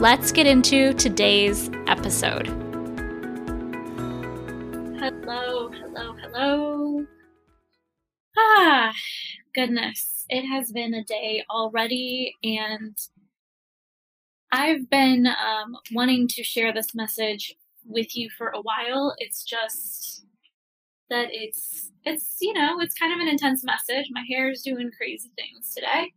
Let's 0.00 0.30
get 0.30 0.46
into 0.46 0.92
today's 0.92 1.68
episode. 1.88 2.46
Hello, 5.00 5.70
hello, 5.72 6.14
hello. 6.22 7.06
Ah, 8.36 8.92
goodness. 9.56 10.24
It 10.28 10.46
has 10.46 10.70
been 10.70 10.94
a 10.94 11.02
day 11.02 11.42
already, 11.50 12.36
and 12.44 12.96
I've 14.52 14.88
been 14.88 15.26
um, 15.26 15.76
wanting 15.92 16.28
to 16.28 16.44
share 16.44 16.72
this 16.72 16.94
message 16.94 17.56
with 17.84 18.16
you 18.16 18.30
for 18.38 18.50
a 18.50 18.60
while. 18.60 19.16
It's 19.18 19.42
just 19.42 20.24
that 21.10 21.26
it's 21.32 21.90
it's 22.04 22.36
you 22.40 22.52
know 22.52 22.78
it's 22.78 22.94
kind 22.94 23.12
of 23.12 23.18
an 23.18 23.26
intense 23.26 23.64
message. 23.64 24.06
My 24.12 24.22
hair 24.30 24.48
is 24.48 24.62
doing 24.62 24.92
crazy 24.96 25.32
things 25.36 25.74
today. 25.74 26.12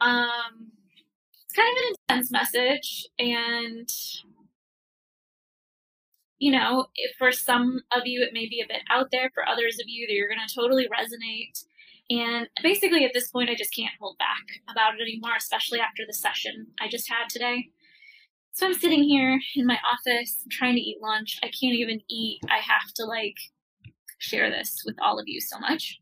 Um, 0.00 0.72
kind 1.56 1.76
of 1.76 1.82
an 1.82 1.94
intense 2.10 2.30
message 2.30 3.06
and 3.18 3.88
you 6.38 6.52
know 6.52 6.86
for 7.18 7.32
some 7.32 7.80
of 7.92 8.02
you 8.04 8.22
it 8.22 8.34
may 8.34 8.46
be 8.46 8.60
a 8.60 8.68
bit 8.68 8.82
out 8.90 9.08
there. 9.10 9.30
For 9.34 9.48
others 9.48 9.78
of 9.80 9.86
you 9.86 10.06
that 10.06 10.12
you're 10.12 10.28
going 10.28 10.46
to 10.46 10.54
totally 10.54 10.86
resonate. 10.86 11.64
And 12.08 12.48
basically 12.62 13.04
at 13.04 13.12
this 13.14 13.28
point 13.28 13.50
i 13.50 13.54
just 13.54 13.74
can't 13.74 13.94
hold 14.00 14.18
back 14.18 14.60
about 14.70 14.94
it 14.94 15.02
anymore 15.02 15.36
especially 15.36 15.80
after 15.80 16.04
the 16.06 16.14
session 16.14 16.68
i 16.80 16.88
just 16.88 17.10
had 17.10 17.28
today. 17.28 17.68
So 18.52 18.66
i'm 18.66 18.74
sitting 18.74 19.02
here 19.02 19.40
in 19.56 19.66
my 19.66 19.78
office 19.90 20.44
trying 20.50 20.74
to 20.74 20.80
eat 20.80 20.98
lunch. 21.00 21.38
I 21.42 21.46
can't 21.46 21.76
even 21.76 22.00
eat. 22.08 22.40
I 22.48 22.58
have 22.58 22.92
to 22.96 23.04
like 23.04 23.36
share 24.18 24.50
this 24.50 24.82
with 24.84 24.96
all 25.02 25.18
of 25.18 25.26
you 25.26 25.40
so 25.40 25.58
much. 25.58 25.98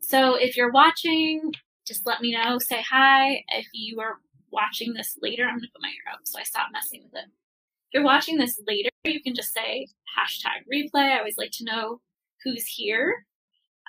So 0.00 0.34
if 0.34 0.56
you're 0.56 0.72
watching 0.72 1.52
just 1.90 2.06
let 2.06 2.20
me 2.20 2.32
know. 2.32 2.58
Say 2.60 2.82
hi. 2.88 3.42
If 3.48 3.66
you 3.72 3.98
are 4.00 4.18
watching 4.52 4.94
this 4.94 5.18
later, 5.20 5.42
I'm 5.42 5.54
going 5.54 5.62
to 5.62 5.68
put 5.74 5.82
my 5.82 5.88
hair 5.88 6.14
up 6.14 6.20
so 6.22 6.38
I 6.38 6.44
stop 6.44 6.68
messing 6.72 7.02
with 7.02 7.14
it. 7.14 7.26
If 7.26 7.94
you're 7.94 8.04
watching 8.04 8.36
this 8.36 8.60
later, 8.64 8.90
you 9.04 9.20
can 9.20 9.34
just 9.34 9.52
say 9.52 9.88
hashtag 10.16 10.62
replay. 10.72 11.10
I 11.12 11.18
always 11.18 11.36
like 11.36 11.50
to 11.54 11.64
know 11.64 12.00
who's 12.44 12.64
here. 12.64 13.26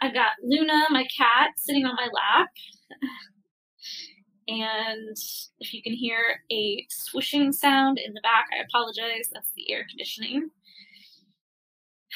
I've 0.02 0.16
got 0.16 0.32
Luna, 0.44 0.86
my 0.90 1.06
cat, 1.16 1.52
sitting 1.58 1.86
on 1.86 1.96
my 1.96 2.06
lap. 2.12 2.50
And 4.48 5.16
if 5.60 5.72
you 5.72 5.84
can 5.84 5.94
hear 5.94 6.42
a 6.52 6.88
swooshing 6.92 7.54
sound 7.54 8.00
in 8.04 8.14
the 8.14 8.22
back, 8.22 8.48
I 8.52 8.64
apologize. 8.64 9.30
That's 9.32 9.52
the 9.56 9.72
air 9.72 9.86
conditioning. 9.88 10.50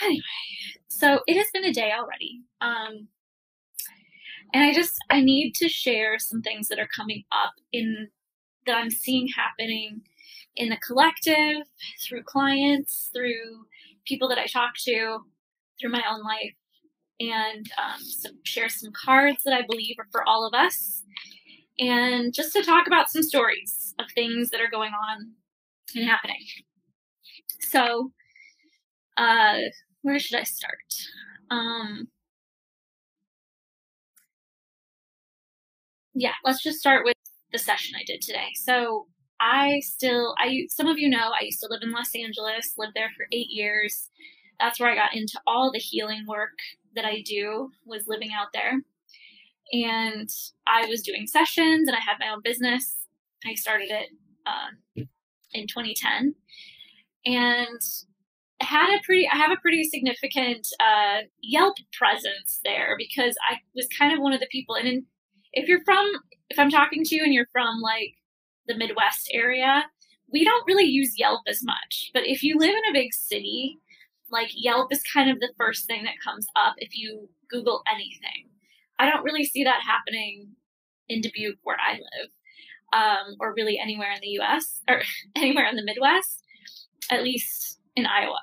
Anyway, 0.02 0.24
so 0.90 1.20
it 1.28 1.38
has 1.38 1.48
been 1.54 1.64
a 1.64 1.72
day 1.72 1.92
already. 1.98 2.42
Um, 2.60 3.08
and 4.56 4.64
I 4.64 4.74
just 4.74 4.98
I 5.10 5.20
need 5.20 5.54
to 5.56 5.68
share 5.68 6.18
some 6.18 6.42
things 6.42 6.70
that 6.70 6.80
are 6.80 6.88
coming 6.96 7.26
up 7.30 7.52
in 7.74 8.08
that 8.66 8.78
I'm 8.78 8.90
seeing 8.90 9.28
happening 9.28 10.02
in 10.56 10.70
the 10.70 10.78
collective, 10.78 11.68
through 12.02 12.24
clients, 12.24 13.10
through 13.14 13.66
people 14.08 14.30
that 14.30 14.38
I 14.38 14.48
talk 14.48 14.72
to, 14.86 15.20
through 15.80 15.92
my 15.92 16.04
own 16.10 16.24
life, 16.24 16.56
and 17.20 17.70
um, 17.78 18.00
some, 18.00 18.38
share 18.46 18.70
some 18.70 18.94
cards 18.94 19.44
that 19.44 19.54
I 19.54 19.64
believe 19.68 19.98
are 20.00 20.08
for 20.10 20.24
all 20.26 20.48
of 20.48 20.54
us, 20.54 21.04
and 21.78 22.34
just 22.34 22.54
to 22.54 22.64
talk 22.64 22.88
about 22.88 23.12
some 23.12 23.24
stories 23.24 23.94
of 24.00 24.06
things 24.16 24.52
that 24.52 24.62
are 24.62 24.72
going 24.72 24.94
on 24.94 25.34
and 25.96 26.10
happening. 26.10 26.46
So, 27.60 28.14
uh, 29.18 29.58
where 30.02 30.18
should 30.18 30.40
I 30.40 30.44
start? 30.44 30.78
Um, 31.52 32.08
yeah, 36.16 36.34
let's 36.44 36.64
just 36.64 36.80
start 36.80 37.04
with 37.04 37.16
the 37.52 37.60
session 37.60 37.96
I 38.00 38.04
did 38.06 38.22
today. 38.22 38.52
So 38.56 39.08
I 39.40 39.82
still, 39.82 40.34
I 40.40 40.66
some 40.70 40.88
of 40.88 40.98
you 40.98 41.10
know, 41.10 41.32
I 41.40 41.44
used 41.44 41.60
to 41.60 41.68
live 41.70 41.82
in 41.84 41.92
Los 41.92 42.16
Angeles, 42.16 42.74
lived 42.78 42.94
there 42.96 43.12
for 43.16 43.28
eight 43.32 43.50
years. 43.50 44.10
That's 44.60 44.80
where 44.80 44.90
I 44.90 44.96
got 44.96 45.14
into 45.14 45.40
all 45.46 45.72
the 45.72 45.80
healing 45.80 46.26
work 46.28 46.58
that 46.96 47.06
I 47.06 47.22
do. 47.22 47.70
Was 47.86 48.08
living 48.08 48.30
out 48.34 48.48
there, 48.54 48.80
and 49.74 50.30
I 50.66 50.86
was 50.88 51.02
doing 51.02 51.28
sessions, 51.28 51.88
and 51.88 51.96
I 51.96 52.00
had 52.00 52.18
my 52.20 52.30
own 52.30 52.42
business. 52.42 52.96
I 53.46 53.56
started 53.56 53.92
it 53.92 54.10
uh, 54.46 55.04
in 55.54 55.68
2010, 55.68 56.34
and 57.26 57.82
had 58.62 58.96
a 58.96 59.02
pretty 59.04 59.28
I 59.28 59.36
have 59.36 59.52
a 59.52 59.60
pretty 59.62 59.84
significant 59.84 60.66
uh, 60.80 61.24
Yelp 61.42 61.76
presence 61.92 62.62
there 62.64 62.96
because 62.98 63.36
I 63.50 63.58
was 63.76 63.88
kind 64.00 64.14
of 64.14 64.22
one 64.22 64.32
of 64.32 64.40
the 64.40 64.48
people 64.50 64.76
and 64.76 64.88
in 64.88 65.06
if 65.56 65.68
you're 65.68 65.84
from 65.84 66.06
if 66.50 66.60
I'm 66.60 66.70
talking 66.70 67.04
to 67.04 67.16
you 67.16 67.24
and 67.24 67.34
you're 67.34 67.48
from 67.52 67.82
like 67.82 68.14
the 68.68 68.76
Midwest 68.76 69.30
area, 69.34 69.86
we 70.32 70.44
don't 70.44 70.68
really 70.68 70.86
use 70.86 71.18
Yelp 71.18 71.42
as 71.48 71.64
much. 71.64 72.12
But 72.14 72.24
if 72.26 72.44
you 72.44 72.58
live 72.58 72.76
in 72.76 72.90
a 72.90 72.94
big 72.94 73.14
city, 73.14 73.80
like 74.30 74.50
Yelp 74.54 74.92
is 74.92 75.02
kind 75.12 75.30
of 75.30 75.40
the 75.40 75.54
first 75.58 75.88
thing 75.88 76.04
that 76.04 76.22
comes 76.24 76.46
up 76.56 76.76
if 76.78 76.98
you 76.98 77.30
Google 77.50 77.82
anything. 77.92 78.50
I 79.00 79.10
don't 79.10 79.24
really 79.24 79.46
see 79.46 79.64
that 79.64 79.82
happening 79.82 80.50
in 81.10 81.22
Dubuque 81.22 81.60
where 81.64 81.78
I 81.80 81.94
live, 81.94 82.30
um, 82.94 83.36
or 83.40 83.54
really 83.56 83.80
anywhere 83.80 84.12
in 84.12 84.22
the 84.22 84.40
US 84.40 84.82
or 84.90 85.02
anywhere 85.36 85.68
in 85.68 85.76
the 85.76 85.84
Midwest, 85.84 86.44
at 87.10 87.24
least 87.24 87.80
in 87.96 88.06
Iowa. 88.06 88.40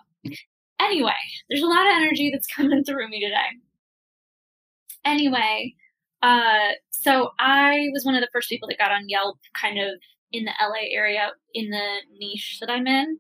Anyway, 0.81 1.13
there's 1.49 1.63
a 1.63 1.67
lot 1.67 1.87
of 1.87 1.93
energy 1.95 2.31
that's 2.33 2.47
coming 2.47 2.85
through 2.85 3.09
me 3.09 3.21
today. 3.21 3.59
Anyway, 5.05 5.75
uh, 6.23 6.73
so 6.91 7.31
I 7.39 7.89
was 7.93 8.05
one 8.05 8.15
of 8.15 8.21
the 8.21 8.31
first 8.33 8.49
people 8.49 8.69
that 8.69 8.79
got 8.79 8.93
on 8.93 9.09
Yelp 9.09 9.39
kind 9.61 9.79
of 9.79 10.01
in 10.33 10.45
the 10.45 10.53
LA 10.61 10.95
area 10.95 11.31
in 11.53 11.71
the 11.71 11.97
niche 12.19 12.59
that 12.61 12.71
I'm 12.71 12.87
in. 12.87 13.19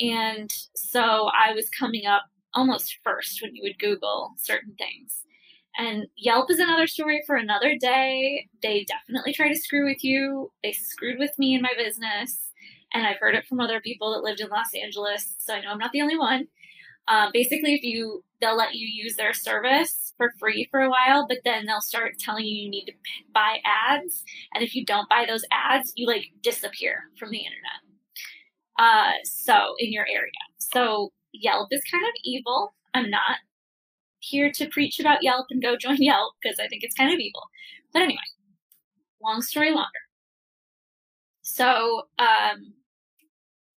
And 0.00 0.50
so 0.76 1.00
I 1.00 1.52
was 1.52 1.68
coming 1.70 2.06
up 2.06 2.22
almost 2.54 2.98
first 3.02 3.40
when 3.42 3.54
you 3.54 3.62
would 3.64 3.78
Google 3.78 4.32
certain 4.38 4.74
things. 4.78 5.22
And 5.76 6.06
Yelp 6.16 6.50
is 6.50 6.58
another 6.58 6.86
story 6.86 7.22
for 7.26 7.36
another 7.36 7.76
day. 7.80 8.48
They 8.62 8.84
definitely 8.84 9.32
try 9.32 9.48
to 9.48 9.58
screw 9.58 9.86
with 9.86 10.04
you. 10.04 10.50
They 10.62 10.72
screwed 10.72 11.18
with 11.18 11.38
me 11.38 11.54
in 11.54 11.62
my 11.62 11.72
business. 11.76 12.50
And 12.92 13.06
I've 13.06 13.18
heard 13.20 13.34
it 13.34 13.46
from 13.46 13.60
other 13.60 13.80
people 13.80 14.12
that 14.12 14.22
lived 14.22 14.40
in 14.40 14.48
Los 14.48 14.74
Angeles. 14.74 15.34
So 15.38 15.54
I 15.54 15.60
know 15.60 15.70
I'm 15.70 15.78
not 15.78 15.92
the 15.92 16.02
only 16.02 16.18
one. 16.18 16.48
Uh, 17.06 17.28
basically, 17.32 17.74
if 17.74 17.82
you 17.82 18.24
they'll 18.40 18.56
let 18.56 18.74
you 18.74 18.86
use 18.86 19.16
their 19.16 19.32
service 19.32 20.12
for 20.16 20.32
free 20.38 20.68
for 20.70 20.80
a 20.80 20.90
while, 20.90 21.26
but 21.28 21.38
then 21.44 21.66
they'll 21.66 21.80
start 21.80 22.18
telling 22.18 22.44
you 22.44 22.64
you 22.64 22.70
need 22.70 22.86
to 22.86 22.92
buy 23.32 23.58
ads, 23.64 24.24
and 24.54 24.62
if 24.62 24.74
you 24.74 24.84
don't 24.84 25.08
buy 25.08 25.24
those 25.26 25.44
ads, 25.50 25.92
you 25.96 26.06
like 26.06 26.26
disappear 26.42 27.04
from 27.18 27.30
the 27.30 27.38
internet. 27.38 27.80
Uh, 28.78 29.12
so 29.24 29.74
in 29.78 29.92
your 29.92 30.06
area, 30.08 30.30
so 30.58 31.12
Yelp 31.32 31.68
is 31.72 31.82
kind 31.90 32.04
of 32.04 32.12
evil. 32.24 32.74
I'm 32.94 33.10
not 33.10 33.38
here 34.20 34.50
to 34.52 34.68
preach 34.68 34.98
about 35.00 35.22
Yelp 35.22 35.46
and 35.50 35.62
go 35.62 35.76
join 35.76 35.96
Yelp 35.98 36.34
because 36.42 36.58
I 36.58 36.68
think 36.68 36.82
it's 36.84 36.94
kind 36.94 37.12
of 37.12 37.18
evil. 37.18 37.42
But 37.92 38.02
anyway, 38.02 38.18
long 39.22 39.42
story 39.42 39.70
longer. 39.70 39.88
So 41.42 42.02
um, 42.18 42.74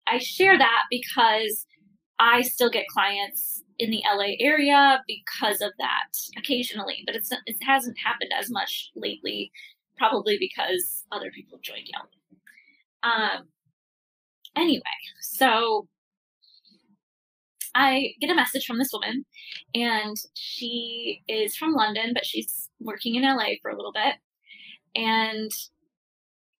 I 0.06 0.18
share 0.18 0.58
that 0.58 0.82
because 0.90 1.66
I 2.18 2.42
still 2.42 2.70
get 2.70 2.86
clients 2.88 3.62
in 3.80 3.90
the 3.90 4.02
LA 4.14 4.34
area 4.38 5.02
because 5.08 5.62
of 5.62 5.72
that 5.78 6.12
occasionally, 6.36 7.02
but 7.06 7.16
it's 7.16 7.32
it 7.46 7.56
hasn't 7.62 7.96
happened 8.04 8.30
as 8.38 8.50
much 8.50 8.90
lately, 8.94 9.50
probably 9.96 10.36
because 10.38 11.04
other 11.10 11.30
people 11.30 11.58
joined 11.62 11.88
Yelp. 11.92 12.10
Um, 13.02 13.48
anyway, 14.54 14.82
so 15.22 15.88
I 17.74 18.12
get 18.20 18.30
a 18.30 18.34
message 18.34 18.66
from 18.66 18.78
this 18.78 18.90
woman, 18.92 19.24
and 19.74 20.16
she 20.34 21.22
is 21.26 21.56
from 21.56 21.72
London, 21.72 22.12
but 22.12 22.26
she's 22.26 22.68
working 22.80 23.14
in 23.14 23.22
LA 23.22 23.54
for 23.62 23.70
a 23.70 23.76
little 23.76 23.92
bit, 23.92 24.16
and 24.94 25.50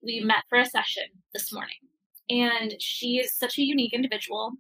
we 0.02 0.20
met 0.20 0.44
for 0.49 0.58
a 0.58 0.64
session 0.64 1.05
this 1.34 1.52
morning. 1.52 1.76
And 2.31 2.76
she 2.78 3.19
is 3.19 3.37
such 3.37 3.58
a 3.58 3.62
unique 3.62 3.93
individual 3.93 4.52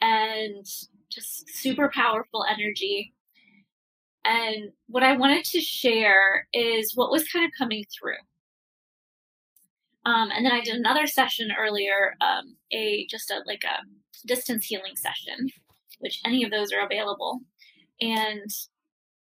and 0.00 0.66
just 1.10 1.48
super 1.48 1.90
powerful 1.92 2.44
energy. 2.48 3.14
And 4.24 4.70
what 4.86 5.02
I 5.02 5.16
wanted 5.16 5.44
to 5.46 5.60
share 5.60 6.48
is 6.52 6.92
what 6.94 7.10
was 7.10 7.28
kind 7.28 7.44
of 7.44 7.50
coming 7.58 7.84
through. 7.98 8.14
Um, 10.06 10.30
and 10.30 10.44
then 10.44 10.52
I 10.52 10.60
did 10.60 10.74
another 10.74 11.06
session 11.06 11.48
earlier, 11.58 12.14
um, 12.20 12.56
a 12.72 13.06
just 13.10 13.30
a 13.30 13.42
like 13.46 13.64
a 13.64 13.82
distance 14.26 14.66
healing 14.66 14.96
session, 14.96 15.48
which 15.98 16.20
any 16.24 16.44
of 16.44 16.50
those 16.50 16.72
are 16.72 16.84
available. 16.84 17.40
And 18.00 18.50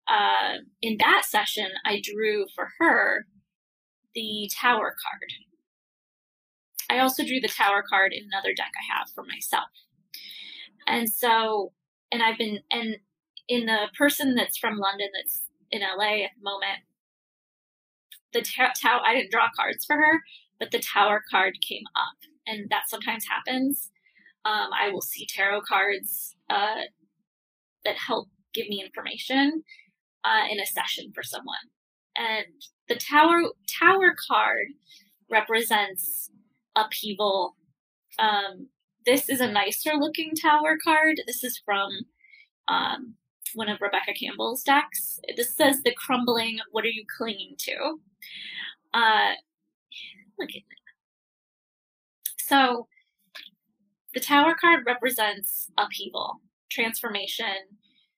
uh, 0.08 0.60
in 0.82 0.98
that 1.00 1.24
session, 1.26 1.68
I 1.86 2.02
drew 2.04 2.46
for 2.56 2.70
her 2.80 3.26
the 4.16 4.50
Tower 4.60 4.96
card. 5.02 5.32
I 6.90 7.00
also 7.00 7.24
drew 7.24 7.40
the 7.40 7.48
Tower 7.48 7.84
card 7.88 8.14
in 8.14 8.28
another 8.32 8.54
deck 8.54 8.72
I 8.76 8.98
have 8.98 9.10
for 9.14 9.24
myself. 9.24 9.70
And 10.90 11.10
so, 11.10 11.72
and 12.12 12.24
I've 12.24 12.38
been, 12.38 12.60
and 12.72 12.98
in 13.48 13.68
the 13.68 13.88
person 13.98 14.36
that's 14.36 14.58
from 14.58 14.78
London 14.78 15.10
that's 15.14 15.44
in 15.72 15.82
LA 15.82 16.26
at 16.26 16.32
the 16.36 16.44
moment, 16.44 16.80
the 18.34 18.42
Tower, 18.42 19.02
I 19.06 19.14
didn't 19.14 19.32
draw 19.32 19.48
cards 19.56 19.86
for 19.86 19.96
her, 19.96 20.22
but 20.60 20.72
the 20.72 20.80
Tower 20.80 21.24
card 21.30 21.58
came 21.68 21.84
up. 21.96 22.18
And 22.46 22.70
that 22.70 22.84
sometimes 22.90 23.26
happens. 23.30 23.92
Um, 24.46 24.70
I 24.80 24.90
will 24.90 25.02
see 25.02 25.28
tarot 25.28 25.62
cards 25.62 26.36
uh, 26.50 26.82
that 27.86 27.96
help 28.08 28.30
give 28.54 28.68
me 28.68 28.84
information 28.84 29.64
uh, 30.24 30.46
in 30.50 30.60
a 30.60 30.66
session 30.66 31.12
for 31.14 31.22
someone. 31.22 31.56
And 32.18 32.48
the 32.88 32.96
Tower 32.96 33.42
Tower 33.80 34.16
card 34.30 34.68
represents 35.30 36.32
upheaval. 36.76 37.56
Um, 38.18 38.70
this 39.10 39.28
is 39.28 39.42
a 39.42 39.52
nicer 39.52 39.94
looking 39.94 40.34
Tower 40.36 40.78
card. 40.84 41.22
This 41.26 41.44
is 41.44 41.60
from 41.66 41.90
um, 42.68 43.16
one 43.56 43.68
of 43.68 43.82
Rebecca 43.82 44.14
Campbell's 44.14 44.62
decks. 44.62 45.20
This 45.36 45.56
says 45.56 45.82
the 45.82 45.96
crumbling. 45.96 46.60
What 46.72 46.86
are 46.86 46.90
you 46.90 47.06
clinging 47.18 47.56
to? 47.58 48.00
Uh, 48.94 49.34
look 50.38 50.50
at 50.50 50.62
that. 50.70 52.34
So 52.38 52.88
the 54.14 54.20
Tower 54.20 54.56
card 54.60 54.84
represents 54.86 55.72
upheaval, 55.78 56.42
transformation, 56.72 57.78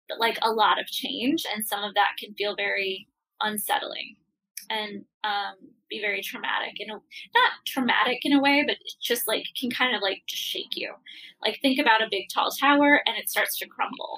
but 0.10 0.20
like 0.20 0.40
a 0.42 0.52
lot 0.52 0.80
of 0.80 0.88
change, 0.88 1.46
and 1.54 1.66
some 1.66 1.84
of 1.84 1.94
that 1.96 2.18
can 2.20 2.34
feel 2.34 2.56
very 2.56 3.08
unsettling 3.40 4.18
and 4.70 5.06
um, 5.24 5.56
be 5.92 6.02
very 6.02 6.22
traumatic 6.22 6.80
and 6.80 6.90
not 6.90 7.52
traumatic 7.68 8.20
in 8.24 8.34
a 8.34 8.42
way, 8.42 8.64
but 8.66 8.78
it's 8.82 8.96
just 8.96 9.28
like 9.28 9.46
can 9.60 9.70
kind 9.70 9.96
of 9.96 10.02
like 10.02 10.24
just 10.28 10.42
shake 10.42 10.76
you. 10.76 10.94
Like 11.44 11.60
think 11.62 11.80
about 11.80 12.02
a 12.02 12.08
big 12.10 12.26
tall 12.34 12.50
tower 12.50 13.02
and 13.06 13.16
it 13.18 13.30
starts 13.30 13.60
to 13.60 13.68
crumble. 13.68 14.18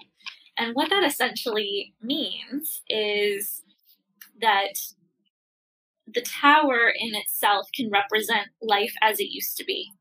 And 0.58 0.74
what 0.76 0.90
that 0.90 1.04
essentially 1.04 1.94
means 2.02 2.82
is 2.88 3.64
that 4.40 4.76
the 6.08 6.22
tower 6.22 6.94
in 6.96 7.16
itself 7.16 7.68
can 7.76 7.90
represent 7.90 8.50
life 8.62 8.94
as 9.02 9.20
it 9.20 9.32
used 9.32 9.58
to 9.58 9.66
be. 9.66 9.92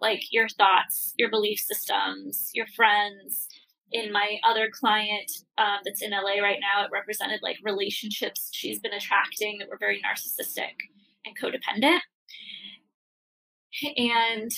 Like 0.00 0.22
your 0.30 0.48
thoughts, 0.48 1.12
your 1.18 1.28
belief 1.28 1.58
systems, 1.58 2.50
your 2.54 2.66
friends, 2.68 3.48
in 3.92 4.12
my 4.12 4.36
other 4.44 4.70
client 4.72 5.30
um, 5.58 5.78
that's 5.84 6.00
in 6.00 6.12
LA 6.12 6.40
right 6.40 6.60
now, 6.60 6.84
it 6.84 6.90
represented 6.92 7.40
like 7.42 7.56
relationships 7.64 8.48
she's 8.52 8.78
been 8.78 8.92
attracting 8.92 9.58
that 9.58 9.68
were 9.68 9.78
very 9.78 10.00
narcissistic 10.00 10.74
and 11.24 11.36
codependent. 11.38 12.00
And 13.96 14.50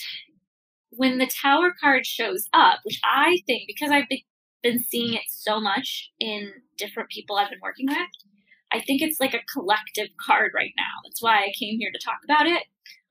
when 0.91 1.19
the 1.19 1.27
tower 1.27 1.75
card 1.79 2.07
shows 2.07 2.49
up, 2.53 2.81
which 2.85 3.01
I 3.05 3.39
think 3.47 3.65
because 3.67 3.91
I've 3.91 4.09
been 4.63 4.79
seeing 4.79 5.15
it 5.15 5.23
so 5.29 5.61
much 5.61 6.11
in 6.21 6.53
different 6.77 7.09
people 7.11 7.37
I've 7.37 7.51
been 7.51 7.61
working 7.63 7.87
with, 7.89 7.99
I 8.73 8.81
think 8.81 9.03
it's 9.03 9.21
like 9.21 9.35
a 9.35 9.45
collective 9.53 10.09
card 10.19 10.53
right 10.55 10.73
now. 10.77 11.01
That's 11.05 11.23
why 11.23 11.45
I 11.45 11.53
came 11.59 11.79
here 11.79 11.91
to 11.93 12.05
talk 12.05 12.21
about 12.25 12.47
it, 12.47 12.63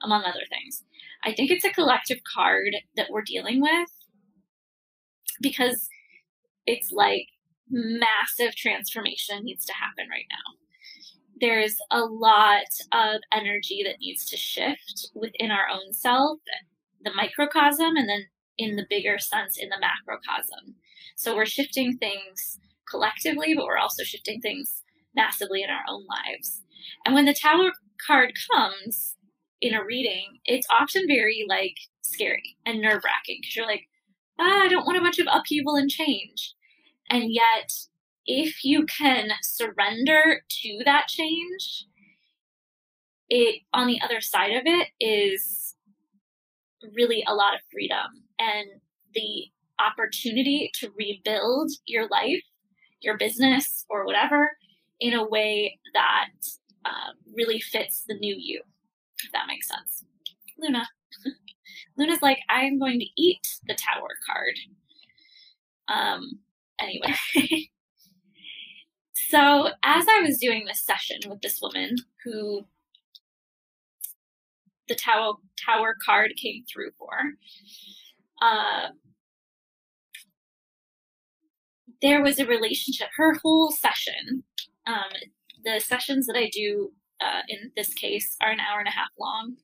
among 0.01 0.23
other 0.23 0.45
things. 0.49 0.83
I 1.23 1.33
think 1.33 1.51
it's 1.51 1.65
a 1.65 1.69
collective 1.69 2.19
card 2.23 2.75
that 2.95 3.09
we're 3.11 3.21
dealing 3.21 3.61
with 3.61 3.89
because 5.39 5.87
it's 6.65 6.91
like 6.91 7.27
massive 7.69 8.55
transformation 8.55 9.43
needs 9.43 9.65
to 9.65 9.73
happen 9.73 10.07
right 10.09 10.25
now. 10.31 10.57
There's 11.41 11.75
a 11.89 12.01
lot 12.01 12.67
of 12.91 13.21
energy 13.33 13.81
that 13.83 13.99
needs 13.99 14.25
to 14.29 14.37
shift 14.37 15.09
within 15.15 15.51
our 15.51 15.67
own 15.73 15.91
self, 15.91 16.39
the 17.03 17.11
microcosm, 17.13 17.95
and 17.97 18.07
then 18.07 18.27
in 18.57 18.75
the 18.75 18.85
bigger 18.89 19.17
sense, 19.17 19.57
in 19.57 19.69
the 19.69 19.81
macrocosm. 19.81 20.75
So 21.15 21.35
we're 21.35 21.45
shifting 21.45 21.97
things 21.97 22.59
collectively, 22.89 23.55
but 23.55 23.65
we're 23.65 23.77
also 23.77 24.03
shifting 24.03 24.39
things 24.39 24.83
massively 25.15 25.63
in 25.63 25.69
our 25.69 25.83
own 25.89 26.05
lives. 26.05 26.61
And 27.05 27.15
when 27.15 27.25
the 27.25 27.33
Tower 27.33 27.71
card 28.05 28.33
comes 28.53 29.15
in 29.61 29.73
a 29.73 29.83
reading, 29.83 30.39
it's 30.45 30.67
often 30.69 31.07
very 31.07 31.43
like 31.47 31.75
scary 32.01 32.57
and 32.65 32.81
nerve 32.81 33.03
wracking 33.03 33.39
because 33.41 33.55
you're 33.55 33.65
like, 33.65 33.87
ah, 34.39 34.63
I 34.63 34.67
don't 34.67 34.85
want 34.85 34.97
a 34.97 35.01
bunch 35.01 35.19
of 35.19 35.27
upheaval 35.31 35.75
and 35.75 35.89
change. 35.89 36.53
And 37.09 37.33
yet, 37.33 37.71
if 38.33 38.63
you 38.63 38.85
can 38.85 39.29
surrender 39.43 40.41
to 40.49 40.81
that 40.85 41.07
change, 41.07 41.85
it 43.29 43.61
on 43.73 43.87
the 43.87 44.01
other 44.01 44.21
side 44.21 44.51
of 44.51 44.63
it 44.65 44.87
is 44.99 45.75
really 46.95 47.23
a 47.27 47.33
lot 47.33 47.53
of 47.53 47.59
freedom 47.71 48.23
and 48.39 48.67
the 49.13 49.47
opportunity 49.79 50.71
to 50.75 50.91
rebuild 50.97 51.71
your 51.85 52.07
life, 52.07 52.43
your 53.01 53.17
business, 53.17 53.85
or 53.89 54.05
whatever 54.05 54.51
in 55.01 55.13
a 55.13 55.27
way 55.27 55.77
that 55.93 56.29
uh, 56.85 57.11
really 57.35 57.59
fits 57.59 58.03
the 58.07 58.15
new 58.15 58.35
you, 58.37 58.61
if 59.23 59.31
that 59.33 59.47
makes 59.47 59.67
sense. 59.67 60.05
Luna. 60.57 60.87
Luna's 61.97 62.21
like, 62.21 62.39
I 62.49 62.61
am 62.61 62.79
going 62.79 62.99
to 62.99 63.05
eat 63.17 63.45
the 63.67 63.75
tower 63.75 64.09
card. 64.25 64.55
Um, 65.89 66.39
anyway. 66.79 67.67
so, 69.31 69.69
as 69.83 70.05
I 70.09 70.21
was 70.21 70.37
doing 70.37 70.65
this 70.65 70.83
session 70.83 71.19
with 71.29 71.41
this 71.41 71.59
woman 71.61 71.95
who 72.25 72.65
the 74.89 74.95
tower, 74.95 75.35
tower 75.65 75.95
card 76.05 76.33
came 76.41 76.63
through 76.71 76.91
for, 76.99 77.13
uh, 78.41 78.89
there 82.01 82.21
was 82.21 82.39
a 82.39 82.45
relationship. 82.45 83.07
Her 83.15 83.35
whole 83.41 83.71
session, 83.71 84.43
um, 84.85 85.13
the 85.63 85.79
sessions 85.79 86.27
that 86.27 86.35
I 86.35 86.49
do 86.51 86.91
uh, 87.21 87.41
in 87.47 87.71
this 87.77 87.93
case 87.93 88.35
are 88.41 88.51
an 88.51 88.59
hour 88.59 88.79
and 88.79 88.87
a 88.89 88.91
half 88.91 89.11
long, 89.17 89.55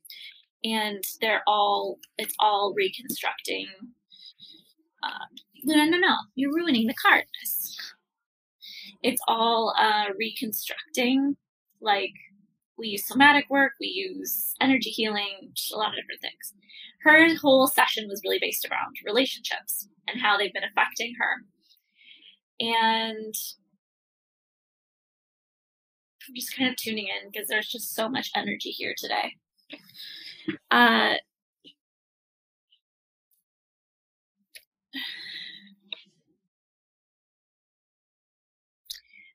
and 0.64 1.04
they're 1.20 1.44
all 1.46 2.00
it's 2.18 2.36
all 2.40 2.74
reconstructing. 2.74 3.68
Uh, 5.04 5.26
no, 5.66 5.84
no, 5.84 5.98
no, 5.98 6.16
you're 6.36 6.54
ruining 6.54 6.88
the 6.88 6.94
cardness. 6.94 7.67
It's 9.04 9.22
all 9.28 9.74
uh, 9.80 10.06
reconstructing. 10.18 11.36
Like 11.82 12.14
we 12.78 12.90
use 12.90 13.08
somatic 13.08 13.46
work, 13.50 13.74
we 13.80 13.88
use 13.88 14.54
energy 14.62 14.90
healing, 14.90 15.52
a 15.74 15.78
lot 15.78 15.90
of 15.90 15.96
different 15.96 16.22
things. 16.22 16.54
Her 17.04 17.36
whole 17.36 17.68
session 17.68 18.08
was 18.08 18.22
really 18.24 18.40
based 18.40 18.68
around 18.70 18.96
relationships 19.06 19.88
and 20.08 20.22
how 20.22 20.38
they've 20.38 20.54
been 20.54 20.64
affecting 20.64 21.14
her. 21.20 21.44
And 22.60 23.34
I'm 26.28 26.36
just 26.36 26.56
kind 26.56 26.70
of 26.70 26.76
tuning 26.76 27.08
in 27.08 27.30
because 27.32 27.48
there's 27.48 27.70
just 27.70 27.96
so 27.96 28.10
much 28.10 28.32
energy 28.36 28.72
here 28.72 28.94
today. 28.98 29.34
Uh, 30.72 31.16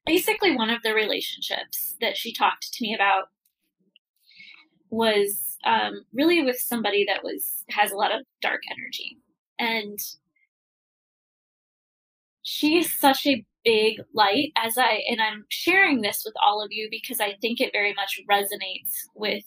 basically, 0.06 0.56
one 0.56 0.70
of 0.70 0.82
the 0.82 0.94
relationships 0.94 1.96
that 2.00 2.16
she 2.16 2.32
talked 2.32 2.72
to 2.72 2.82
me 2.82 2.94
about 2.94 3.24
was 4.90 5.56
um, 5.64 6.04
really 6.12 6.42
with 6.42 6.58
somebody 6.58 7.04
that 7.06 7.22
was 7.22 7.64
has 7.70 7.92
a 7.92 7.96
lot 7.96 8.12
of 8.12 8.26
dark 8.40 8.60
energy, 8.70 9.18
and 9.58 9.98
she 12.42 12.78
is 12.78 12.92
such 12.92 13.26
a 13.26 13.44
big 13.64 14.00
light 14.12 14.52
as 14.56 14.76
I 14.76 15.02
and 15.08 15.20
I'm 15.20 15.44
sharing 15.48 16.00
this 16.00 16.22
with 16.24 16.34
all 16.42 16.62
of 16.62 16.72
you 16.72 16.88
because 16.90 17.20
I 17.20 17.34
think 17.40 17.60
it 17.60 17.70
very 17.72 17.94
much 17.94 18.20
resonates 18.28 19.06
with 19.14 19.44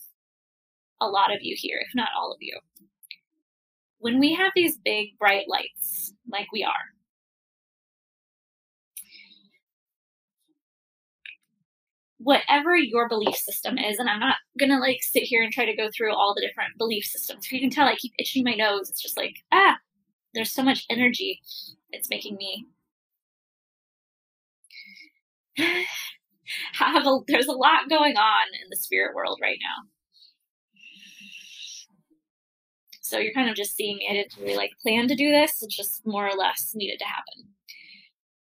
a 1.02 1.08
lot 1.08 1.34
of 1.34 1.40
you 1.42 1.56
here, 1.58 1.80
if 1.86 1.94
not 1.94 2.10
all 2.18 2.32
of 2.32 2.38
you. 2.40 2.58
When 4.00 4.20
we 4.20 4.34
have 4.36 4.52
these 4.56 4.78
big 4.78 5.18
bright 5.20 5.48
lights, 5.50 6.14
like 6.32 6.48
we 6.54 6.64
are, 6.64 6.95
whatever 12.26 12.76
your 12.76 13.08
belief 13.08 13.36
system 13.36 13.78
is, 13.78 14.00
and 14.00 14.10
I'm 14.10 14.20
not 14.20 14.38
gonna 14.60 14.80
like 14.80 14.98
sit 15.02 15.22
here 15.24 15.44
and 15.44 15.54
try 15.54 15.66
to 15.66 15.76
go 15.76 15.90
through 15.96 16.12
all 16.12 16.34
the 16.34 16.42
different 16.42 16.76
belief 16.76 17.06
systems. 17.06 17.52
You 17.52 17.60
can 17.60 17.70
tell 17.70 17.88
I 17.88 17.96
keep 17.96 18.14
itching 18.18 18.44
my 18.44 18.56
nose. 18.56 18.90
It's 18.90 19.02
just 19.02 19.16
like, 19.16 19.36
ah, 19.52 19.78
there's 20.34 20.52
so 20.52 20.64
much 20.64 20.86
energy. 20.90 21.40
It's 21.92 22.10
making 22.10 22.38
me 22.38 22.66
have 26.74 27.06
a 27.06 27.20
there's 27.28 27.46
a 27.46 27.52
lot 27.52 27.90
going 27.90 28.18
on 28.18 28.48
in 28.64 28.70
the 28.72 28.78
spirit 28.78 29.16
world 29.16 29.38
right 29.40 29.60
now. 29.62 29.88
So 33.04 33.20
you're 33.20 33.34
kind 33.34 33.52
of 33.52 33.56
just 33.56 33.76
seeing 33.76 34.00
it. 34.02 34.16
It's 34.16 34.36
really 34.36 34.56
like 34.56 34.72
plan 34.82 35.08
to 35.10 35.16
do 35.16 35.30
this. 35.32 35.62
It's 35.62 35.78
just 35.78 36.02
more 36.08 36.28
or 36.28 36.36
less 36.36 36.72
needed 36.74 36.98
to 36.98 37.06
happen. 37.06 37.50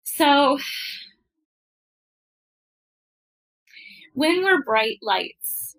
So 0.06 0.58
when 4.14 4.44
we're 4.44 4.64
bright 4.64 4.98
lights, 5.02 5.76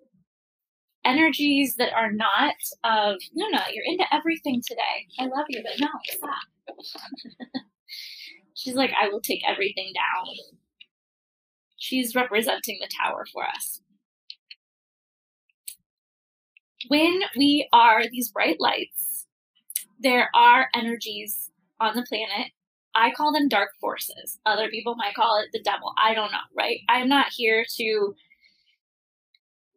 energies 1.03 1.75
that 1.77 1.93
are 1.93 2.11
not 2.11 2.55
of 2.83 3.15
no 3.33 3.47
no 3.49 3.59
you're 3.73 3.85
into 3.85 4.05
everything 4.13 4.61
today. 4.65 5.07
I 5.19 5.23
love 5.23 5.45
you 5.49 5.63
but 5.63 5.79
no 5.79 5.87
stop. 6.05 6.77
She's 8.53 8.75
like 8.75 8.91
i 9.01 9.07
will 9.07 9.21
take 9.21 9.41
everything 9.47 9.93
down. 9.95 10.35
She's 11.77 12.13
representing 12.15 12.77
the 12.79 12.89
tower 13.03 13.25
for 13.33 13.43
us. 13.43 13.81
When 16.87 17.21
we 17.35 17.67
are 17.73 18.03
these 18.07 18.29
bright 18.29 18.57
lights 18.59 19.25
there 19.99 20.29
are 20.33 20.67
energies 20.75 21.51
on 21.79 21.95
the 21.95 22.05
planet 22.07 22.51
i 22.95 23.11
call 23.11 23.31
them 23.31 23.47
dark 23.47 23.69
forces 23.79 24.39
other 24.45 24.69
people 24.69 24.95
might 24.95 25.15
call 25.15 25.39
it 25.39 25.49
the 25.53 25.63
devil 25.63 25.93
i 25.97 26.13
don't 26.13 26.31
know 26.31 26.37
right 26.55 26.79
i'm 26.89 27.07
not 27.07 27.27
here 27.31 27.65
to 27.77 28.13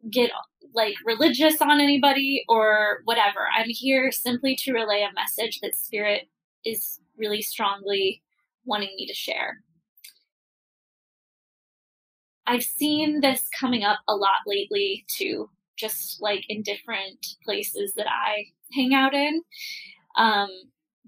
get 0.09 0.31
like 0.73 0.95
religious 1.05 1.61
on 1.61 1.79
anybody 1.79 2.43
or 2.49 2.99
whatever. 3.05 3.47
I'm 3.55 3.69
here 3.69 4.11
simply 4.11 4.55
to 4.57 4.73
relay 4.73 5.01
a 5.01 5.13
message 5.13 5.59
that 5.61 5.75
spirit 5.75 6.27
is 6.65 6.99
really 7.17 7.41
strongly 7.41 8.21
wanting 8.65 8.93
me 8.97 9.07
to 9.07 9.13
share. 9.13 9.61
I've 12.47 12.63
seen 12.63 13.21
this 13.21 13.47
coming 13.59 13.83
up 13.83 13.99
a 14.07 14.15
lot 14.15 14.39
lately 14.45 15.05
too, 15.07 15.49
just 15.77 16.21
like 16.21 16.43
in 16.49 16.61
different 16.61 17.25
places 17.43 17.93
that 17.95 18.07
I 18.07 18.47
hang 18.73 18.93
out 18.93 19.13
in. 19.13 19.41
Um, 20.17 20.49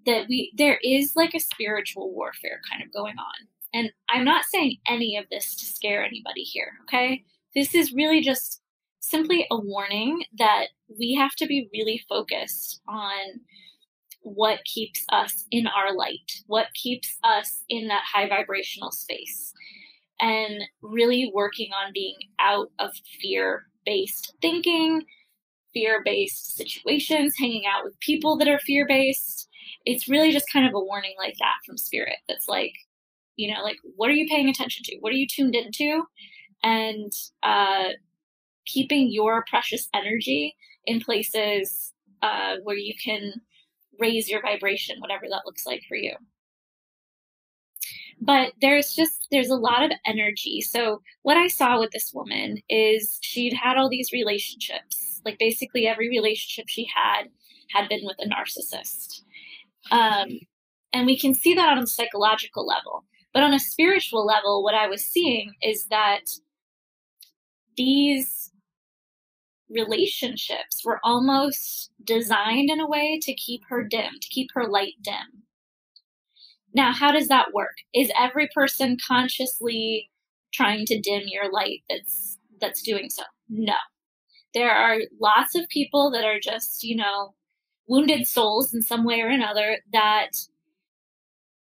that 0.07 0.25
we 0.27 0.51
there 0.57 0.79
is 0.83 1.13
like 1.15 1.35
a 1.35 1.39
spiritual 1.39 2.11
warfare 2.11 2.61
kind 2.69 2.81
of 2.81 2.91
going 2.91 3.15
on. 3.19 3.47
And 3.73 3.91
I'm 4.09 4.25
not 4.25 4.45
saying 4.45 4.77
any 4.87 5.17
of 5.17 5.25
this 5.29 5.55
to 5.57 5.65
scare 5.65 6.03
anybody 6.03 6.41
here, 6.41 6.71
okay? 6.83 7.23
This 7.53 7.75
is 7.75 7.93
really 7.93 8.21
just 8.21 8.61
simply 8.99 9.45
a 9.51 9.57
warning 9.57 10.23
that 10.37 10.67
we 10.97 11.13
have 11.15 11.35
to 11.35 11.45
be 11.45 11.69
really 11.71 12.01
focused 12.09 12.81
on 12.87 13.41
what 14.21 14.63
keeps 14.65 15.05
us 15.11 15.45
in 15.51 15.67
our 15.67 15.95
light, 15.95 16.31
what 16.47 16.67
keeps 16.73 17.17
us 17.23 17.61
in 17.69 17.87
that 17.87 18.03
high 18.11 18.27
vibrational 18.27 18.91
space, 18.91 19.53
and 20.19 20.61
really 20.81 21.31
working 21.33 21.69
on 21.73 21.93
being 21.93 22.15
out 22.39 22.69
of 22.79 22.91
fear 23.21 23.65
based 23.85 24.33
thinking, 24.41 25.03
fear 25.73 26.01
based 26.03 26.57
situations, 26.57 27.35
hanging 27.37 27.63
out 27.65 27.83
with 27.83 27.99
people 27.99 28.37
that 28.37 28.47
are 28.47 28.59
fear 28.59 28.85
based. 28.87 29.47
It's 29.89 30.09
really 30.09 30.33
just 30.33 30.51
kind 30.51 30.67
of 30.67 30.73
a 30.73 30.83
warning 30.83 31.15
like 31.17 31.35
that 31.39 31.55
from 31.65 31.77
spirit 31.77 32.17
that's 32.27 32.49
like, 32.49 32.73
you 33.37 33.53
know, 33.53 33.61
like, 33.63 33.77
what 33.95 34.09
are 34.09 34.13
you 34.13 34.27
paying 34.27 34.49
attention 34.49 34.83
to? 34.83 34.97
What 34.99 35.13
are 35.13 35.15
you 35.15 35.27
tuned 35.27 35.55
into? 35.55 36.03
And 36.61 37.13
uh, 37.41 37.89
keeping 38.65 39.09
your 39.09 39.45
precious 39.49 39.87
energy 39.93 40.57
in 40.85 40.99
places 40.99 41.93
uh, 42.21 42.55
where 42.63 42.75
you 42.75 42.95
can 43.01 43.31
raise 43.97 44.27
your 44.27 44.41
vibration, 44.41 44.99
whatever 44.99 45.25
that 45.29 45.43
looks 45.45 45.65
like 45.65 45.83
for 45.87 45.95
you. 45.95 46.13
But 48.19 48.51
there's 48.59 48.93
just, 48.93 49.27
there's 49.31 49.49
a 49.49 49.55
lot 49.55 49.83
of 49.83 49.91
energy. 50.05 50.59
So, 50.59 51.01
what 51.21 51.37
I 51.37 51.47
saw 51.47 51.79
with 51.79 51.91
this 51.91 52.11
woman 52.13 52.57
is 52.67 53.19
she'd 53.21 53.53
had 53.53 53.77
all 53.77 53.89
these 53.89 54.11
relationships. 54.11 55.21
Like, 55.23 55.39
basically, 55.39 55.87
every 55.87 56.09
relationship 56.09 56.65
she 56.67 56.89
had 56.93 57.29
had 57.73 57.87
been 57.87 58.01
with 58.03 58.17
a 58.19 58.27
narcissist. 58.27 59.21
Um, 59.91 60.39
and 60.93 61.05
we 61.05 61.17
can 61.17 61.33
see 61.33 61.53
that 61.53 61.69
on 61.69 61.79
a 61.79 61.87
psychological 61.87 62.65
level. 62.65 63.03
But 63.33 63.43
on 63.43 63.53
a 63.53 63.59
spiritual 63.59 64.25
level, 64.25 64.63
what 64.63 64.73
I 64.73 64.87
was 64.87 65.05
seeing 65.05 65.53
is 65.61 65.85
that 65.87 66.21
these 67.75 68.51
relationships 69.69 70.83
were 70.83 70.99
almost 71.03 71.91
designed 72.03 72.69
in 72.69 72.79
a 72.79 72.87
way 72.87 73.19
to 73.21 73.33
keep 73.33 73.61
her 73.69 73.83
dim, 73.83 74.13
to 74.21 74.27
keep 74.29 74.49
her 74.53 74.67
light 74.67 74.93
dim. 75.01 75.43
Now, 76.73 76.93
how 76.93 77.11
does 77.11 77.27
that 77.27 77.53
work? 77.53 77.75
Is 77.93 78.11
every 78.19 78.49
person 78.53 78.97
consciously 79.05 80.09
trying 80.53 80.85
to 80.85 80.99
dim 80.99 81.23
your 81.25 81.51
light 81.51 81.83
that's 81.89 82.37
that's 82.59 82.81
doing 82.81 83.09
so? 83.09 83.23
No. 83.49 83.75
There 84.53 84.71
are 84.71 84.97
lots 85.19 85.55
of 85.55 85.67
people 85.69 86.11
that 86.11 86.23
are 86.23 86.39
just, 86.39 86.83
you 86.83 86.95
know, 86.95 87.35
wounded 87.87 88.27
souls 88.27 88.73
in 88.73 88.81
some 88.81 89.03
way 89.03 89.21
or 89.21 89.29
another 89.29 89.77
that 89.93 90.31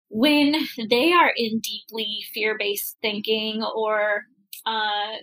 when 0.10 0.56
they 0.90 1.14
are 1.14 1.32
in 1.36 1.60
deeply 1.60 2.26
fear-based 2.34 2.98
thinking 3.02 3.64
or 3.64 4.24
uh, 4.66 5.18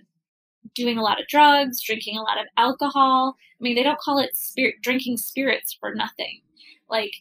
doing 0.75 0.99
a 0.99 1.03
lot 1.03 1.21
of 1.21 1.27
drugs, 1.27 1.83
drinking 1.83 2.17
a 2.17 2.23
lot 2.23 2.39
of 2.39 2.47
alcohol. 2.57 3.35
I 3.61 3.63
mean, 3.63 3.75
they 3.75 3.83
don't 3.83 3.99
call 3.99 4.19
it 4.19 4.37
spirit 4.37 4.77
drinking 4.83 5.17
spirits 5.17 5.77
for 5.79 5.95
nothing. 5.95 6.41
Like 6.89 7.13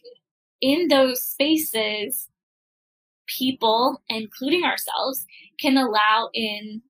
in 0.60 0.88
those 0.88 1.22
spaces, 1.22 2.28
people, 3.26 4.02
including 4.08 4.64
ourselves, 4.64 5.26
can 5.58 5.76
allow 5.76 6.30
in 6.32 6.82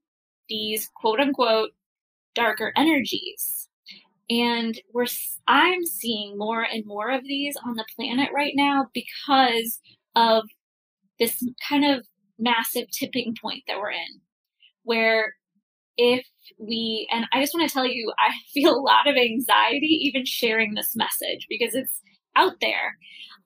these 0.49 0.90
quote 0.95 1.21
unquote 1.21 1.71
darker 2.35 2.73
energies. 2.76 3.65
And 4.28 4.80
we're 4.92 5.06
I'm 5.47 5.85
seeing 5.85 6.37
more 6.37 6.62
and 6.62 6.85
more 6.85 7.11
of 7.11 7.25
these 7.25 7.56
on 7.64 7.76
the 7.76 7.85
planet 7.95 8.30
right 8.35 8.54
now 8.56 8.88
because 8.92 9.80
of 10.16 10.45
this 11.18 11.42
kind 11.68 11.85
of 11.85 12.04
massive 12.38 12.90
tipping 12.90 13.35
point 13.40 13.62
that 13.68 13.78
we're 13.78 13.92
in 13.92 14.21
where 14.87 15.35
if 15.99 16.26
we, 16.59 17.09
and 17.11 17.26
I 17.33 17.40
just 17.40 17.54
want 17.54 17.68
to 17.68 17.73
tell 17.73 17.87
you, 17.87 18.12
I 18.18 18.30
feel 18.54 18.75
a 18.75 18.80
lot 18.80 19.06
of 19.06 19.16
anxiety 19.16 19.99
even 20.02 20.25
sharing 20.25 20.75
this 20.75 20.97
message 20.97 21.47
because 21.49 21.75
it's 21.75 22.00
out 22.37 22.61
there. 22.61 22.97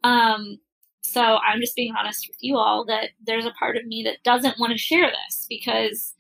Um, 0.04 0.58
so 1.02 1.20
I'm 1.22 1.60
just 1.60 1.75
being 1.75 1.94
honest 1.99 2.26
with 2.28 2.37
you 2.40 2.56
all 2.56 2.84
that 2.87 3.10
there's 3.25 3.46
a 3.46 3.52
part 3.52 3.76
of 3.76 3.87
me 3.87 4.02
that 4.04 4.22
doesn't 4.22 4.60
want 4.60 4.72
to 4.72 4.78
share 4.78 5.10
this 5.10 5.46
because, 5.49 6.14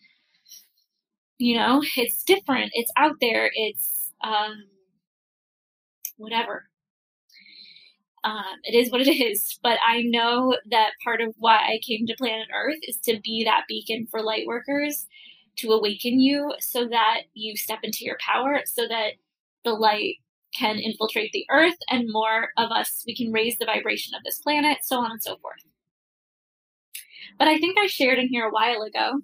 you 1.38 1.56
know, 1.56 1.82
it's 1.96 2.24
different. 2.24 2.70
It's 2.74 2.90
out 2.96 3.16
there. 3.20 3.50
It's, 3.54 3.99
um, 4.22 4.64
whatever. 6.16 6.64
Um, 8.22 8.44
it 8.64 8.76
is 8.76 8.90
what 8.90 9.00
it 9.00 9.10
is. 9.20 9.58
But 9.62 9.78
I 9.86 10.02
know 10.02 10.56
that 10.70 10.92
part 11.02 11.20
of 11.20 11.34
why 11.38 11.56
I 11.56 11.80
came 11.86 12.06
to 12.06 12.14
planet 12.16 12.48
Earth 12.54 12.78
is 12.82 12.98
to 13.04 13.18
be 13.22 13.44
that 13.44 13.64
beacon 13.68 14.06
for 14.10 14.22
light 14.22 14.46
workers 14.46 15.06
to 15.56 15.72
awaken 15.72 16.20
you 16.20 16.52
so 16.60 16.86
that 16.88 17.22
you 17.34 17.56
step 17.56 17.80
into 17.82 18.04
your 18.04 18.16
power, 18.20 18.62
so 18.66 18.86
that 18.88 19.12
the 19.64 19.72
light 19.72 20.16
can 20.54 20.78
infiltrate 20.78 21.32
the 21.32 21.46
earth 21.50 21.76
and 21.90 22.08
more 22.10 22.48
of 22.56 22.70
us, 22.70 23.04
we 23.06 23.14
can 23.14 23.32
raise 23.32 23.56
the 23.58 23.66
vibration 23.66 24.14
of 24.14 24.22
this 24.24 24.40
planet, 24.40 24.78
so 24.82 24.98
on 24.98 25.10
and 25.10 25.22
so 25.22 25.36
forth. 25.38 25.60
But 27.38 27.48
I 27.48 27.58
think 27.58 27.78
I 27.78 27.86
shared 27.86 28.18
in 28.18 28.28
here 28.28 28.46
a 28.46 28.52
while 28.52 28.82
ago. 28.82 29.20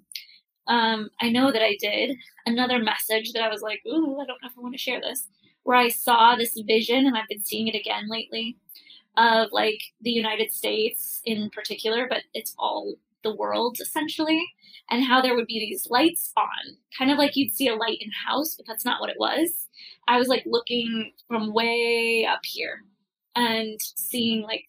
Um, 0.67 1.09
I 1.21 1.29
know 1.29 1.51
that 1.51 1.61
I 1.61 1.77
did 1.79 2.17
another 2.45 2.79
message 2.79 3.31
that 3.33 3.43
I 3.43 3.49
was 3.49 3.61
like, 3.61 3.81
ooh, 3.87 4.19
I 4.19 4.25
don't 4.25 4.41
know 4.41 4.49
if 4.49 4.57
I 4.57 4.61
want 4.61 4.73
to 4.73 4.79
share 4.79 5.01
this, 5.01 5.27
where 5.63 5.77
I 5.77 5.89
saw 5.89 6.35
this 6.35 6.59
vision, 6.65 7.05
and 7.05 7.17
I've 7.17 7.27
been 7.29 7.43
seeing 7.43 7.67
it 7.67 7.75
again 7.75 8.09
lately, 8.09 8.57
of 9.15 9.49
like 9.51 9.81
the 10.01 10.11
United 10.11 10.51
States 10.51 11.21
in 11.25 11.49
particular, 11.49 12.07
but 12.09 12.23
it's 12.33 12.53
all 12.59 12.95
the 13.23 13.35
world 13.35 13.77
essentially, 13.81 14.45
and 14.89 15.03
how 15.03 15.21
there 15.21 15.35
would 15.35 15.47
be 15.47 15.59
these 15.59 15.87
lights 15.89 16.31
on, 16.37 16.77
kind 16.97 17.11
of 17.11 17.17
like 17.17 17.35
you'd 17.35 17.53
see 17.53 17.67
a 17.67 17.75
light 17.75 17.97
in 18.01 18.11
house, 18.11 18.55
but 18.55 18.65
that's 18.67 18.85
not 18.85 19.01
what 19.01 19.09
it 19.09 19.17
was. 19.19 19.67
I 20.07 20.17
was 20.17 20.27
like 20.27 20.43
looking 20.45 21.13
from 21.27 21.53
way 21.53 22.27
up 22.29 22.41
here 22.43 22.83
and 23.35 23.79
seeing 23.81 24.41
like 24.43 24.65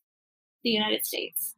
the 0.64 0.70
United 0.70 1.06
States. 1.06 1.54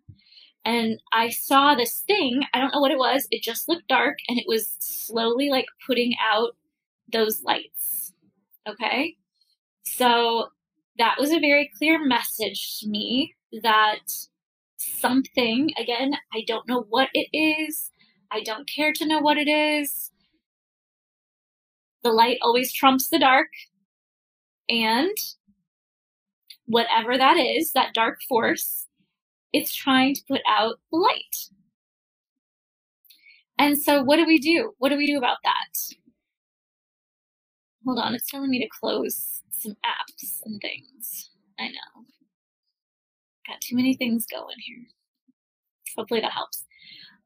And 0.65 1.01
I 1.13 1.31
saw 1.31 1.75
this 1.75 2.03
thing, 2.07 2.43
I 2.53 2.61
don't 2.61 2.73
know 2.75 2.81
what 2.81 2.91
it 2.91 2.99
was, 2.99 3.27
it 3.31 3.43
just 3.43 3.69
looked 3.69 3.89
dark 3.89 4.19
and 4.29 4.39
it 4.39 4.45
was 4.47 4.69
slowly 4.79 5.49
like 5.49 5.67
putting 5.87 6.15
out 6.33 6.51
those 7.11 7.43
lights. 7.43 8.13
Okay? 8.69 9.17
So 9.85 10.49
that 10.99 11.17
was 11.19 11.31
a 11.31 11.41
very 11.41 11.71
clear 11.79 12.05
message 12.05 12.79
to 12.81 12.89
me 12.89 13.35
that 13.63 14.01
something. 14.77 15.71
Again, 15.79 16.15
I 16.33 16.45
don't 16.47 16.69
know 16.69 16.85
what 16.89 17.09
it 17.15 17.29
is. 17.37 17.91
I 18.31 18.43
don't 18.43 18.69
care 18.69 18.93
to 18.93 19.07
know 19.07 19.19
what 19.19 19.39
it 19.39 19.49
is. 19.49 20.11
The 22.03 22.13
light 22.13 22.39
always 22.43 22.73
trumps 22.73 23.09
the 23.09 23.19
dark. 23.19 23.49
And 24.69 25.17
whatever 26.67 27.19
that 27.19 27.37
is, 27.37 27.73
that 27.73 27.93
dark 27.93 28.21
force, 28.29 28.87
it's 29.53 29.75
trying 29.75 30.15
to 30.15 30.23
put 30.29 30.41
out 30.49 30.77
light. 30.93 31.37
And 33.59 33.81
so, 33.81 34.03
what 34.03 34.17
do 34.17 34.27
we 34.27 34.39
do? 34.39 34.73
What 34.79 34.89
do 34.89 34.97
we 34.97 35.07
do 35.07 35.19
about 35.19 35.39
that? 35.45 35.97
Hold 37.87 37.99
on, 37.99 38.15
it's 38.15 38.31
telling 38.31 38.51
me 38.51 38.61
to 38.61 38.69
close 38.81 39.43
some 39.51 39.73
apps 39.85 40.41
and 40.45 40.61
things. 40.61 41.31
I 41.59 41.69
know. 41.69 42.05
Got 43.47 43.61
too 43.61 43.77
many 43.77 43.95
things 43.95 44.27
going 44.31 44.57
here. 44.59 44.85
Hopefully 45.97 46.21
that 46.21 46.33
helps. 46.33 46.65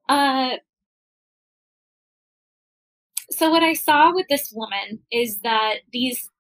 Uh, 0.09 0.57
so 3.31 3.51
what 3.51 3.63
I 3.63 3.73
saw 3.73 4.15
with 4.15 4.27
this 4.29 4.53
woman 4.55 5.01
is 5.13 5.41
that 5.41 5.79
these 5.93 6.31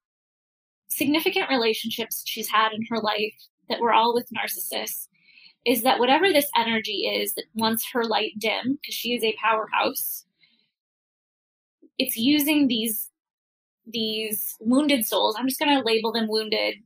significant 0.88 1.48
relationships 1.50 2.22
she's 2.26 2.48
had 2.48 2.72
in 2.72 2.86
her 2.88 2.98
life 2.98 3.34
that 3.68 3.80
were 3.80 3.92
all 3.92 4.14
with 4.14 4.28
narcissists 4.36 5.08
is 5.64 5.82
that 5.82 5.98
whatever 5.98 6.32
this 6.32 6.50
energy 6.56 7.06
is 7.06 7.34
that 7.34 7.44
wants 7.54 7.90
her 7.92 8.04
light 8.04 8.32
dim 8.38 8.78
because 8.80 8.94
she 8.94 9.14
is 9.14 9.24
a 9.24 9.36
powerhouse 9.42 10.24
it's 11.98 12.16
using 12.16 12.68
these 12.68 13.10
these 13.86 14.56
wounded 14.60 15.06
souls. 15.06 15.36
I'm 15.38 15.46
just 15.46 15.60
going 15.60 15.76
to 15.76 15.84
label 15.84 16.10
them 16.10 16.26
wounded. 16.28 16.76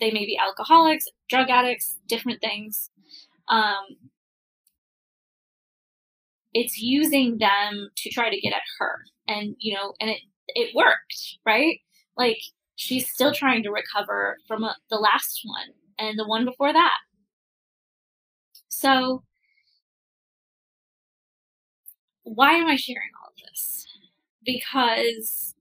They 0.00 0.10
may 0.10 0.26
be 0.26 0.38
alcoholics 0.38 1.06
drug 1.28 1.50
addicts 1.50 1.98
different 2.06 2.40
things. 2.40 2.90
Um, 3.48 3.96
it's 6.52 6.78
using 6.78 7.38
them 7.38 7.90
to 7.96 8.10
try 8.10 8.30
to 8.30 8.40
get 8.40 8.52
at 8.52 8.62
her. 8.78 9.04
And 9.26 9.56
you 9.58 9.74
know 9.74 9.94
and 10.00 10.10
it 10.10 10.20
it 10.48 10.74
worked 10.74 11.38
right? 11.46 11.80
Like 12.16 12.38
she's 12.76 13.08
still 13.10 13.32
trying 13.32 13.62
to 13.64 13.70
recover 13.70 14.38
from 14.46 14.64
a, 14.64 14.76
the 14.90 14.96
last 14.96 15.40
one 15.44 15.74
and 15.98 16.18
the 16.18 16.26
one 16.26 16.44
before 16.44 16.72
that 16.72 16.96
so 18.68 19.22
why 22.22 22.52
am 22.52 22.66
i 22.66 22.76
sharing 22.76 23.10
all 23.22 23.30
of 23.30 23.50
this 23.50 23.86
because 24.44 25.54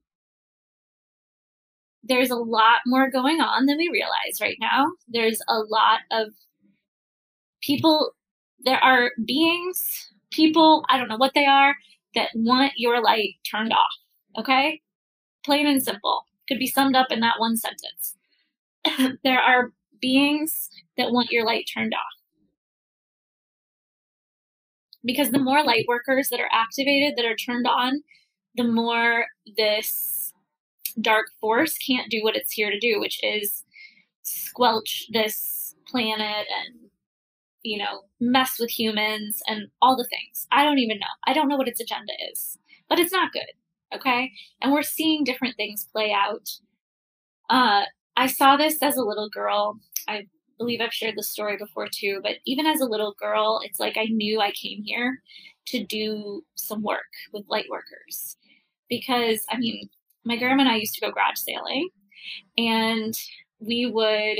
there's 2.03 2.29
a 2.29 2.35
lot 2.35 2.79
more 2.85 3.09
going 3.09 3.41
on 3.41 3.65
than 3.65 3.77
we 3.77 3.89
realize 3.91 4.39
right 4.41 4.57
now 4.59 4.87
there's 5.07 5.41
a 5.49 5.59
lot 5.59 5.99
of 6.11 6.29
people 7.61 8.13
there 8.63 8.83
are 8.83 9.11
beings 9.25 10.07
people, 10.31 10.85
I 10.89 10.97
don't 10.97 11.07
know 11.07 11.17
what 11.17 11.33
they 11.33 11.45
are, 11.45 11.75
that 12.15 12.29
want 12.35 12.73
your 12.77 13.01
light 13.01 13.35
turned 13.49 13.73
off. 13.73 14.39
Okay? 14.39 14.81
Plain 15.45 15.67
and 15.67 15.83
simple. 15.83 16.23
Could 16.47 16.59
be 16.59 16.67
summed 16.67 16.95
up 16.95 17.11
in 17.11 17.19
that 17.21 17.39
one 17.39 17.57
sentence. 17.57 18.15
there 19.23 19.39
are 19.39 19.73
beings 19.99 20.69
that 20.97 21.11
want 21.11 21.31
your 21.31 21.45
light 21.45 21.65
turned 21.73 21.93
off. 21.93 22.16
Because 25.07 25.31
the 25.31 25.39
more 25.39 25.63
light 25.63 25.85
workers 25.87 26.29
that 26.29 26.39
are 26.39 26.49
activated, 26.51 27.15
that 27.17 27.25
are 27.25 27.35
turned 27.35 27.65
on, 27.65 28.03
the 28.55 28.63
more 28.63 29.25
this 29.57 30.31
dark 31.01 31.27
force 31.41 31.77
can't 31.77 32.11
do 32.11 32.21
what 32.21 32.35
it's 32.35 32.51
here 32.51 32.69
to 32.69 32.79
do, 32.79 32.99
which 32.99 33.19
is 33.23 33.63
squelch 34.23 35.07
this 35.11 35.73
planet 35.87 36.45
and 36.51 36.87
you 37.67 37.77
know, 37.77 38.03
mess 38.21 38.57
with 38.59 38.69
humans 38.69 39.41
and 39.47 39.67
all 39.81 39.97
the 39.97 40.07
things. 40.07 40.47
I 40.51 40.63
don't 40.63 40.79
even 40.79 40.99
know. 40.99 41.07
I 41.25 41.33
don't 41.33 41.49
know 41.49 41.57
what 41.57 41.67
its 41.67 41.81
agenda 41.81 42.13
is, 42.31 42.57
but 42.87 42.97
it's 42.97 43.11
not 43.11 43.33
good. 43.33 43.51
Okay. 43.93 44.31
And 44.61 44.71
we're 44.71 44.83
seeing 44.83 45.25
different 45.25 45.57
things 45.57 45.87
play 45.91 46.13
out. 46.13 46.49
Uh, 47.49 47.83
I 48.15 48.27
saw 48.27 48.55
this 48.55 48.81
as 48.81 48.95
a 48.95 49.03
little 49.03 49.29
girl. 49.29 49.79
I 50.07 50.27
believe 50.57 50.81
I've 50.81 50.93
shared 50.93 51.15
this 51.15 51.29
story 51.29 51.57
before 51.57 51.87
too, 51.91 52.19
but 52.23 52.37
even 52.45 52.65
as 52.65 52.81
a 52.81 52.85
little 52.85 53.15
girl, 53.19 53.61
it's 53.63 53.79
like 53.79 53.97
I 53.97 54.05
knew 54.05 54.41
I 54.41 54.51
came 54.51 54.83
here 54.83 55.21
to 55.67 55.83
do 55.85 56.43
some 56.55 56.81
work 56.83 57.11
with 57.33 57.45
light 57.49 57.67
workers. 57.69 58.37
Because, 58.89 59.43
I 59.49 59.57
mean, 59.57 59.89
my 60.23 60.37
grandma 60.37 60.61
and 60.61 60.69
I 60.69 60.77
used 60.77 60.95
to 60.95 61.01
go 61.01 61.11
garage 61.11 61.37
sailing, 61.37 61.89
and 62.57 63.13
we 63.59 63.85
would 63.85 64.37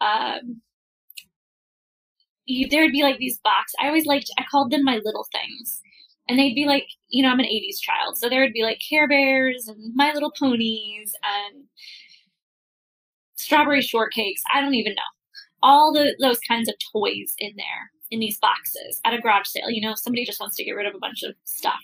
um, 0.00 0.60
you, 2.46 2.68
there 2.68 2.82
would 2.82 2.92
be 2.92 3.02
like 3.02 3.18
these 3.18 3.38
box. 3.38 3.72
I 3.80 3.86
always 3.86 4.06
liked. 4.06 4.30
I 4.38 4.44
called 4.50 4.70
them 4.70 4.84
my 4.84 5.00
little 5.04 5.26
things, 5.32 5.80
and 6.28 6.38
they'd 6.38 6.54
be 6.54 6.66
like, 6.66 6.86
you 7.08 7.22
know, 7.22 7.30
I'm 7.30 7.40
an 7.40 7.46
'80s 7.46 7.80
child, 7.80 8.18
so 8.18 8.28
there 8.28 8.40
would 8.40 8.52
be 8.52 8.64
like 8.64 8.80
Care 8.88 9.08
Bears 9.08 9.68
and 9.68 9.94
My 9.94 10.12
Little 10.12 10.32
Ponies 10.38 11.14
and 11.24 11.64
strawberry 13.42 13.82
shortcakes. 13.82 14.42
I 14.52 14.60
don't 14.60 14.74
even 14.74 14.94
know 14.94 15.02
all 15.62 15.92
the 15.92 16.16
those 16.20 16.38
kinds 16.40 16.68
of 16.68 16.74
toys 16.92 17.34
in 17.38 17.52
there 17.56 17.90
in 18.10 18.20
these 18.20 18.38
boxes 18.38 19.00
at 19.04 19.14
a 19.14 19.20
garage 19.20 19.46
sale. 19.46 19.70
You 19.70 19.80
know, 19.86 19.94
somebody 19.94 20.24
just 20.24 20.40
wants 20.40 20.56
to 20.56 20.64
get 20.64 20.72
rid 20.72 20.86
of 20.86 20.94
a 20.94 20.98
bunch 20.98 21.22
of 21.22 21.34
stuff. 21.44 21.80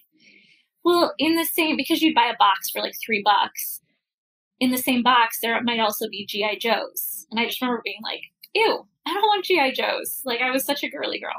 Well, 0.85 1.15
in 1.19 1.37
the 1.37 1.45
same 1.45 1.77
because 1.77 2.03
you'd 2.03 2.15
buy 2.15 2.31
a 2.33 2.37
box 2.39 2.71
for 2.71 2.81
like 2.81 2.95
three 3.05 3.23
bucks. 3.25 3.81
In 4.61 4.71
the 4.73 4.79
same 4.79 5.05
box, 5.05 5.39
there 5.41 5.63
might 5.63 5.79
also 5.79 6.09
be 6.09 6.27
GI 6.27 6.59
Joes, 6.59 7.27
and 7.31 7.39
I 7.39 7.47
just 7.47 7.61
remember 7.61 7.81
being 7.85 8.01
like, 8.03 8.23
"Ew, 8.55 8.89
I 9.09 9.15
don't 9.15 9.23
want 9.23 9.45
G.I. 9.45 9.73
Joes. 9.73 10.21
Like, 10.25 10.41
I 10.41 10.51
was 10.51 10.65
such 10.65 10.83
a 10.83 10.91
girly 10.91 11.19
girl 11.19 11.33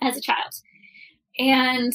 as 0.00 0.16
a 0.16 0.20
child. 0.20 0.52
And 1.38 1.92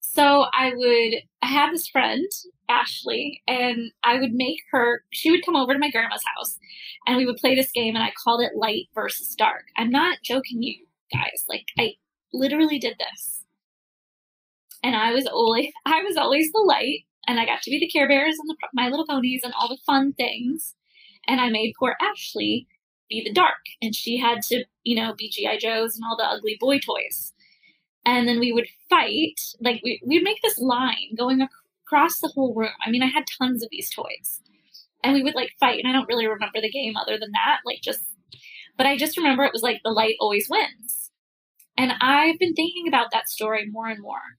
so 0.00 0.46
I 0.52 0.72
would, 0.74 1.14
I 1.42 1.46
had 1.46 1.72
this 1.72 1.86
friend, 1.86 2.26
Ashley, 2.72 3.42
and 3.46 3.92
I 4.02 4.18
would 4.18 4.32
make 4.32 4.58
her, 4.70 5.04
she 5.10 5.30
would 5.30 5.44
come 5.44 5.56
over 5.56 5.72
to 5.72 5.78
my 5.78 5.90
grandma's 5.90 6.22
house 6.36 6.58
and 7.06 7.16
we 7.16 7.26
would 7.26 7.36
play 7.36 7.54
this 7.54 7.70
game 7.70 7.94
and 7.94 8.04
I 8.04 8.12
called 8.22 8.40
it 8.40 8.56
light 8.56 8.88
versus 8.94 9.34
dark. 9.34 9.64
I'm 9.76 9.90
not 9.90 10.18
joking 10.24 10.62
you 10.62 10.86
guys. 11.12 11.44
Like, 11.48 11.66
I 11.78 11.94
literally 12.32 12.78
did 12.78 12.96
this. 12.98 13.44
And 14.82 14.96
I 14.96 15.12
was 15.12 15.26
always, 15.26 15.72
I 15.86 16.02
was 16.02 16.16
always 16.16 16.50
the 16.52 16.64
light 16.66 17.00
and 17.28 17.38
I 17.38 17.46
got 17.46 17.62
to 17.62 17.70
be 17.70 17.78
the 17.78 17.88
Care 17.88 18.08
Bears 18.08 18.36
and 18.38 18.48
the 18.48 18.56
My 18.72 18.88
Little 18.88 19.06
Ponies 19.06 19.42
and 19.44 19.52
all 19.58 19.68
the 19.68 19.78
fun 19.86 20.12
things 20.14 20.74
and 21.26 21.40
I 21.40 21.50
made 21.50 21.74
poor 21.78 21.96
Ashley 22.00 22.66
be 23.08 23.22
the 23.22 23.32
dark, 23.32 23.60
and 23.80 23.94
she 23.94 24.18
had 24.18 24.42
to, 24.42 24.64
you 24.84 24.96
know, 24.96 25.14
be 25.16 25.28
GI 25.28 25.58
Joes 25.58 25.94
and 25.94 26.04
all 26.04 26.16
the 26.16 26.24
ugly 26.24 26.56
boy 26.58 26.78
toys. 26.78 27.32
And 28.04 28.26
then 28.26 28.40
we 28.40 28.52
would 28.52 28.66
fight, 28.90 29.40
like 29.60 29.80
we 29.84 30.00
we'd 30.04 30.24
make 30.24 30.42
this 30.42 30.58
line 30.58 31.14
going 31.16 31.46
across 31.92 32.20
the 32.20 32.32
whole 32.34 32.54
room. 32.54 32.70
I 32.84 32.90
mean, 32.90 33.02
I 33.02 33.06
had 33.06 33.24
tons 33.38 33.62
of 33.62 33.68
these 33.70 33.90
toys, 33.90 34.40
and 35.04 35.14
we 35.14 35.22
would 35.22 35.34
like 35.34 35.50
fight. 35.60 35.80
And 35.82 35.88
I 35.88 35.92
don't 35.92 36.08
really 36.08 36.26
remember 36.26 36.60
the 36.60 36.70
game 36.70 36.96
other 36.96 37.18
than 37.18 37.32
that, 37.32 37.60
like 37.66 37.80
just. 37.82 38.00
But 38.78 38.86
I 38.86 38.96
just 38.96 39.18
remember 39.18 39.44
it 39.44 39.52
was 39.52 39.62
like 39.62 39.80
the 39.84 39.90
light 39.90 40.14
always 40.18 40.48
wins. 40.48 41.10
And 41.76 41.92
I've 42.00 42.38
been 42.38 42.54
thinking 42.54 42.88
about 42.88 43.08
that 43.12 43.28
story 43.28 43.66
more 43.70 43.88
and 43.88 44.00
more. 44.00 44.38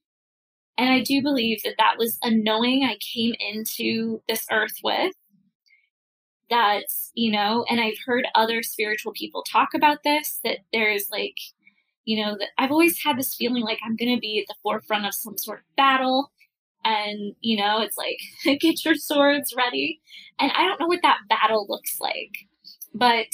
And 0.77 0.89
I 0.91 1.01
do 1.01 1.21
believe 1.21 1.61
that 1.63 1.75
that 1.77 1.97
was 1.99 2.17
a 2.23 2.31
knowing 2.31 2.83
I 2.83 2.97
came 3.13 3.33
into 3.39 4.21
this 4.27 4.45
earth 4.51 4.73
with 4.83 5.13
that's, 6.49 7.11
you 7.13 7.31
know, 7.31 7.65
and 7.69 7.79
I've 7.79 7.97
heard 8.05 8.27
other 8.35 8.63
spiritual 8.63 9.11
people 9.13 9.43
talk 9.43 9.69
about 9.75 9.99
this 10.03 10.39
that 10.43 10.59
there's 10.71 11.09
like, 11.11 11.37
you 12.05 12.23
know, 12.23 12.35
that 12.37 12.49
I've 12.57 12.71
always 12.71 13.01
had 13.03 13.17
this 13.17 13.35
feeling 13.35 13.63
like 13.63 13.79
I'm 13.83 13.95
going 13.95 14.13
to 14.15 14.19
be 14.19 14.39
at 14.39 14.47
the 14.47 14.59
forefront 14.61 15.05
of 15.05 15.13
some 15.13 15.37
sort 15.37 15.59
of 15.59 15.75
battle. 15.75 16.31
And, 16.85 17.35
you 17.41 17.57
know, 17.57 17.81
it's 17.81 17.97
like, 17.97 18.17
get 18.59 18.83
your 18.83 18.95
swords 18.95 19.53
ready. 19.55 20.01
And 20.39 20.51
I 20.51 20.67
don't 20.67 20.79
know 20.79 20.87
what 20.87 21.01
that 21.03 21.19
battle 21.29 21.65
looks 21.69 21.97
like, 21.99 22.31
but 22.93 23.27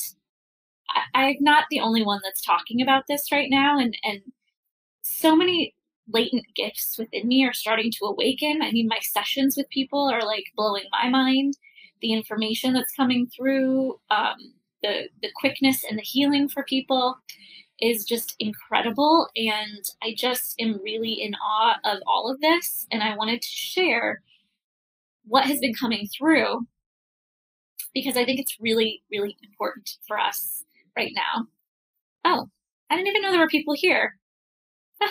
I, 0.89 1.27
I'm 1.27 1.37
not 1.41 1.65
the 1.69 1.79
only 1.79 2.03
one 2.03 2.21
that's 2.23 2.41
talking 2.41 2.81
about 2.81 3.05
this 3.07 3.31
right 3.31 3.49
now. 3.49 3.79
And, 3.79 3.97
and 4.03 4.19
so 5.01 5.35
many 5.35 5.73
latent 6.11 6.45
gifts 6.55 6.97
within 6.97 7.27
me 7.27 7.45
are 7.45 7.53
starting 7.53 7.91
to 7.91 8.05
awaken. 8.05 8.61
I 8.61 8.71
mean, 8.71 8.87
my 8.87 8.99
sessions 9.01 9.55
with 9.55 9.69
people 9.69 10.09
are 10.09 10.25
like 10.25 10.45
blowing 10.55 10.85
my 10.91 11.09
mind 11.09 11.55
the 12.01 12.13
information 12.13 12.73
that's 12.73 12.93
coming 12.93 13.27
through, 13.27 13.99
um, 14.09 14.37
the 14.81 15.09
the 15.21 15.29
quickness 15.35 15.83
and 15.89 15.97
the 15.97 16.03
healing 16.03 16.47
for 16.47 16.63
people 16.63 17.17
is 17.81 18.05
just 18.05 18.35
incredible. 18.39 19.27
And 19.35 19.83
I 20.03 20.13
just 20.15 20.55
am 20.59 20.79
really 20.83 21.13
in 21.13 21.33
awe 21.35 21.75
of 21.85 21.99
all 22.07 22.31
of 22.31 22.41
this. 22.41 22.85
And 22.91 23.03
I 23.03 23.15
wanted 23.15 23.41
to 23.41 23.47
share 23.47 24.21
what 25.25 25.45
has 25.45 25.59
been 25.59 25.73
coming 25.73 26.07
through 26.17 26.65
because 27.93 28.17
I 28.17 28.25
think 28.25 28.39
it's 28.39 28.57
really, 28.59 29.03
really 29.11 29.37
important 29.43 29.89
for 30.07 30.19
us 30.19 30.63
right 30.95 31.11
now. 31.15 31.47
Oh, 32.25 32.49
I 32.89 32.95
didn't 32.95 33.07
even 33.07 33.21
know 33.21 33.31
there 33.31 33.39
were 33.39 33.47
people 33.47 33.75
here. 33.75 34.17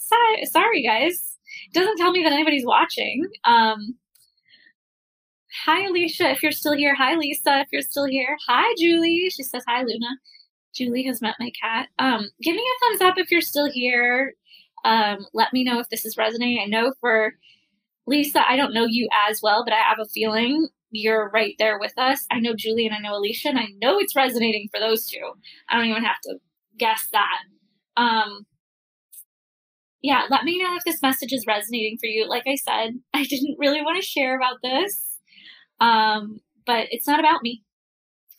sorry, 0.00 0.44
sorry, 0.46 0.82
guys. 0.82 1.36
It 1.68 1.74
doesn't 1.74 1.98
tell 1.98 2.12
me 2.12 2.22
that 2.22 2.32
anybody's 2.32 2.66
watching. 2.66 3.26
Um, 3.44 3.96
Hi, 5.66 5.86
Alicia, 5.86 6.30
if 6.30 6.42
you're 6.42 6.52
still 6.52 6.74
here. 6.74 6.96
Hi, 6.96 7.14
Lisa, 7.14 7.60
if 7.60 7.68
you're 7.70 7.82
still 7.82 8.06
here. 8.06 8.36
Hi, 8.48 8.74
Julie. 8.76 9.30
She 9.30 9.44
says, 9.44 9.62
Hi, 9.68 9.82
Luna. 9.82 10.08
Julie 10.74 11.04
has 11.04 11.22
met 11.22 11.36
my 11.38 11.50
cat. 11.60 11.88
Um, 11.98 12.28
give 12.42 12.54
me 12.54 12.62
a 12.62 12.86
thumbs 12.86 13.00
up 13.02 13.14
if 13.18 13.30
you're 13.30 13.40
still 13.40 13.70
here. 13.70 14.34
Um, 14.84 15.26
let 15.32 15.52
me 15.52 15.64
know 15.64 15.80
if 15.80 15.88
this 15.88 16.04
is 16.04 16.16
resonating. 16.16 16.60
I 16.62 16.66
know 16.66 16.92
for 17.00 17.34
Lisa, 18.06 18.46
I 18.46 18.56
don't 18.56 18.74
know 18.74 18.86
you 18.86 19.08
as 19.28 19.40
well, 19.42 19.64
but 19.64 19.72
I 19.72 19.78
have 19.78 19.98
a 20.00 20.08
feeling 20.08 20.68
you're 20.90 21.30
right 21.30 21.54
there 21.58 21.78
with 21.78 21.94
us. 21.96 22.26
I 22.30 22.38
know 22.40 22.54
Julie 22.56 22.86
and 22.86 22.94
I 22.94 22.98
know 22.98 23.16
Alicia, 23.16 23.48
and 23.48 23.58
I 23.58 23.68
know 23.80 23.98
it's 23.98 24.14
resonating 24.14 24.68
for 24.72 24.78
those 24.78 25.06
two. 25.06 25.32
I 25.68 25.76
don't 25.76 25.86
even 25.86 26.04
have 26.04 26.20
to 26.24 26.36
guess 26.78 27.08
that. 27.12 27.38
Um, 27.96 28.46
yeah, 30.02 30.24
let 30.28 30.44
me 30.44 30.62
know 30.62 30.76
if 30.76 30.84
this 30.84 31.00
message 31.00 31.32
is 31.32 31.46
resonating 31.46 31.96
for 31.98 32.06
you. 32.06 32.28
Like 32.28 32.44
I 32.46 32.56
said, 32.56 33.00
I 33.14 33.24
didn't 33.24 33.56
really 33.58 33.82
want 33.82 33.96
to 34.00 34.06
share 34.06 34.36
about 34.36 34.58
this 34.62 35.14
um, 35.80 36.40
but 36.66 36.86
it's 36.90 37.06
not 37.06 37.20
about 37.20 37.42
me. 37.42 37.62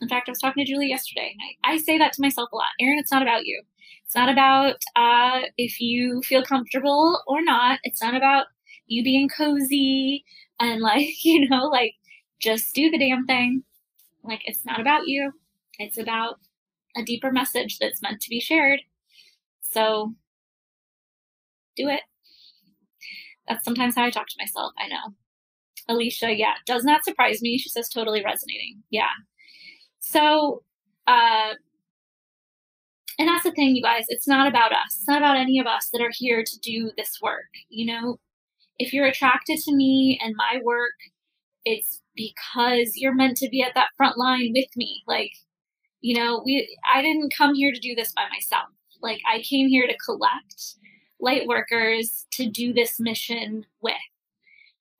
In 0.01 0.09
fact, 0.09 0.27
I 0.27 0.31
was 0.31 0.39
talking 0.39 0.65
to 0.65 0.71
Julie 0.71 0.89
yesterday. 0.89 1.35
I, 1.63 1.73
I 1.73 1.77
say 1.77 1.97
that 1.97 2.13
to 2.13 2.21
myself 2.21 2.49
a 2.51 2.55
lot. 2.55 2.67
Erin, 2.79 2.99
it's 2.99 3.11
not 3.11 3.21
about 3.21 3.45
you. 3.45 3.61
It's 4.05 4.15
not 4.15 4.29
about 4.29 4.75
uh, 4.95 5.41
if 5.57 5.79
you 5.79 6.21
feel 6.21 6.43
comfortable 6.43 7.21
or 7.27 7.41
not. 7.41 7.79
It's 7.83 8.01
not 8.01 8.15
about 8.15 8.47
you 8.87 9.03
being 9.03 9.29
cozy 9.29 10.23
and 10.59 10.81
like, 10.81 11.23
you 11.23 11.47
know, 11.49 11.65
like 11.65 11.93
just 12.39 12.75
do 12.75 12.91
the 12.91 12.97
damn 12.97 13.25
thing. 13.25 13.63
Like 14.23 14.41
it's 14.45 14.65
not 14.65 14.79
about 14.79 15.07
you. 15.07 15.31
It's 15.79 15.97
about 15.97 16.39
a 16.97 17.03
deeper 17.03 17.31
message 17.31 17.77
that's 17.79 18.01
meant 18.01 18.21
to 18.21 18.29
be 18.29 18.39
shared. 18.39 18.81
So 19.61 20.13
do 21.75 21.89
it. 21.89 22.01
That's 23.47 23.63
sometimes 23.63 23.95
how 23.95 24.03
I 24.03 24.09
talk 24.09 24.27
to 24.27 24.35
myself. 24.39 24.73
I 24.79 24.87
know. 24.87 25.13
Alicia, 25.87 26.35
yeah, 26.35 26.55
does 26.65 26.83
not 26.83 27.03
surprise 27.03 27.41
me. 27.41 27.57
She 27.57 27.69
says 27.69 27.89
totally 27.89 28.23
resonating. 28.23 28.81
Yeah. 28.89 29.09
So, 30.07 30.61
uh, 31.07 31.53
and 33.17 33.27
that's 33.27 33.43
the 33.43 33.51
thing, 33.51 33.75
you 33.75 33.81
guys. 33.81 34.05
It's 34.07 34.27
not 34.27 34.47
about 34.47 34.71
us. 34.71 34.97
It's 34.99 35.07
not 35.07 35.17
about 35.17 35.37
any 35.37 35.59
of 35.59 35.65
us 35.65 35.89
that 35.91 36.01
are 36.01 36.11
here 36.13 36.43
to 36.45 36.59
do 36.59 36.91
this 36.95 37.17
work. 37.21 37.49
You 37.69 37.87
know, 37.87 38.19
if 38.77 38.93
you're 38.93 39.07
attracted 39.07 39.57
to 39.59 39.75
me 39.75 40.19
and 40.23 40.35
my 40.35 40.59
work, 40.63 40.93
it's 41.63 42.01
because 42.15 42.91
you're 42.95 43.15
meant 43.15 43.37
to 43.37 43.49
be 43.49 43.63
at 43.63 43.73
that 43.73 43.89
front 43.97 44.17
line 44.17 44.51
with 44.53 44.69
me. 44.75 45.01
Like, 45.07 45.31
you 46.01 46.15
know, 46.15 46.43
we 46.45 46.77
I 46.93 47.01
didn't 47.01 47.33
come 47.35 47.55
here 47.55 47.71
to 47.73 47.79
do 47.79 47.95
this 47.95 48.11
by 48.11 48.25
myself. 48.29 48.69
Like 49.01 49.21
I 49.27 49.41
came 49.41 49.67
here 49.67 49.87
to 49.87 49.97
collect 49.97 50.75
light 51.19 51.47
workers 51.47 52.27
to 52.33 52.47
do 52.47 52.73
this 52.73 52.99
mission 52.99 53.65
with. 53.81 53.95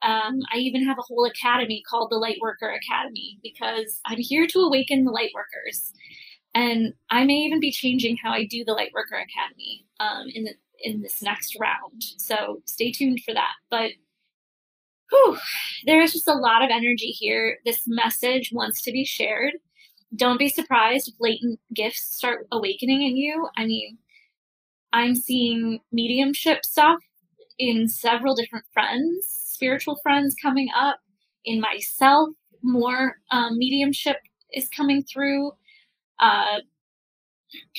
Um, 0.06 0.40
I 0.52 0.58
even 0.58 0.86
have 0.86 0.98
a 0.98 1.02
whole 1.02 1.24
academy 1.24 1.82
called 1.88 2.10
the 2.10 2.16
Light 2.16 2.38
Worker 2.40 2.70
Academy 2.70 3.38
because 3.42 4.00
I'm 4.06 4.18
here 4.18 4.46
to 4.46 4.60
awaken 4.60 5.04
the 5.04 5.10
light 5.10 5.32
workers. 5.34 5.92
And 6.54 6.94
I 7.10 7.24
may 7.24 7.34
even 7.34 7.60
be 7.60 7.72
changing 7.72 8.16
how 8.22 8.30
I 8.30 8.46
do 8.46 8.64
the 8.64 8.72
Light 8.72 8.92
Worker 8.94 9.16
Academy 9.16 9.84
um, 10.00 10.26
in 10.32 10.44
the 10.44 10.54
in 10.80 11.02
this 11.02 11.22
next 11.22 11.56
round. 11.58 12.02
So 12.18 12.62
stay 12.66 12.92
tuned 12.92 13.20
for 13.24 13.34
that. 13.34 13.52
But 13.70 13.92
whew, 15.10 15.38
there 15.84 16.02
is 16.02 16.12
just 16.12 16.28
a 16.28 16.34
lot 16.34 16.62
of 16.62 16.70
energy 16.70 17.08
here. 17.08 17.58
This 17.64 17.82
message 17.86 18.50
wants 18.52 18.82
to 18.82 18.92
be 18.92 19.04
shared. 19.04 19.54
Don't 20.14 20.38
be 20.38 20.48
surprised 20.48 21.08
if 21.08 21.14
latent 21.18 21.60
gifts 21.74 22.16
start 22.16 22.46
awakening 22.52 23.02
in 23.02 23.16
you. 23.16 23.48
I 23.56 23.66
mean, 23.66 23.98
I'm 24.92 25.14
seeing 25.14 25.80
mediumship 25.92 26.64
stuff 26.64 27.00
in 27.58 27.88
several 27.88 28.34
different 28.34 28.64
friends, 28.72 29.45
spiritual 29.56 29.96
friends 30.02 30.36
coming 30.40 30.68
up. 30.76 31.00
In 31.44 31.60
myself, 31.60 32.30
more 32.62 33.16
um, 33.30 33.56
mediumship 33.56 34.16
is 34.52 34.68
coming 34.68 35.02
through. 35.02 35.52
Uh, 36.18 36.58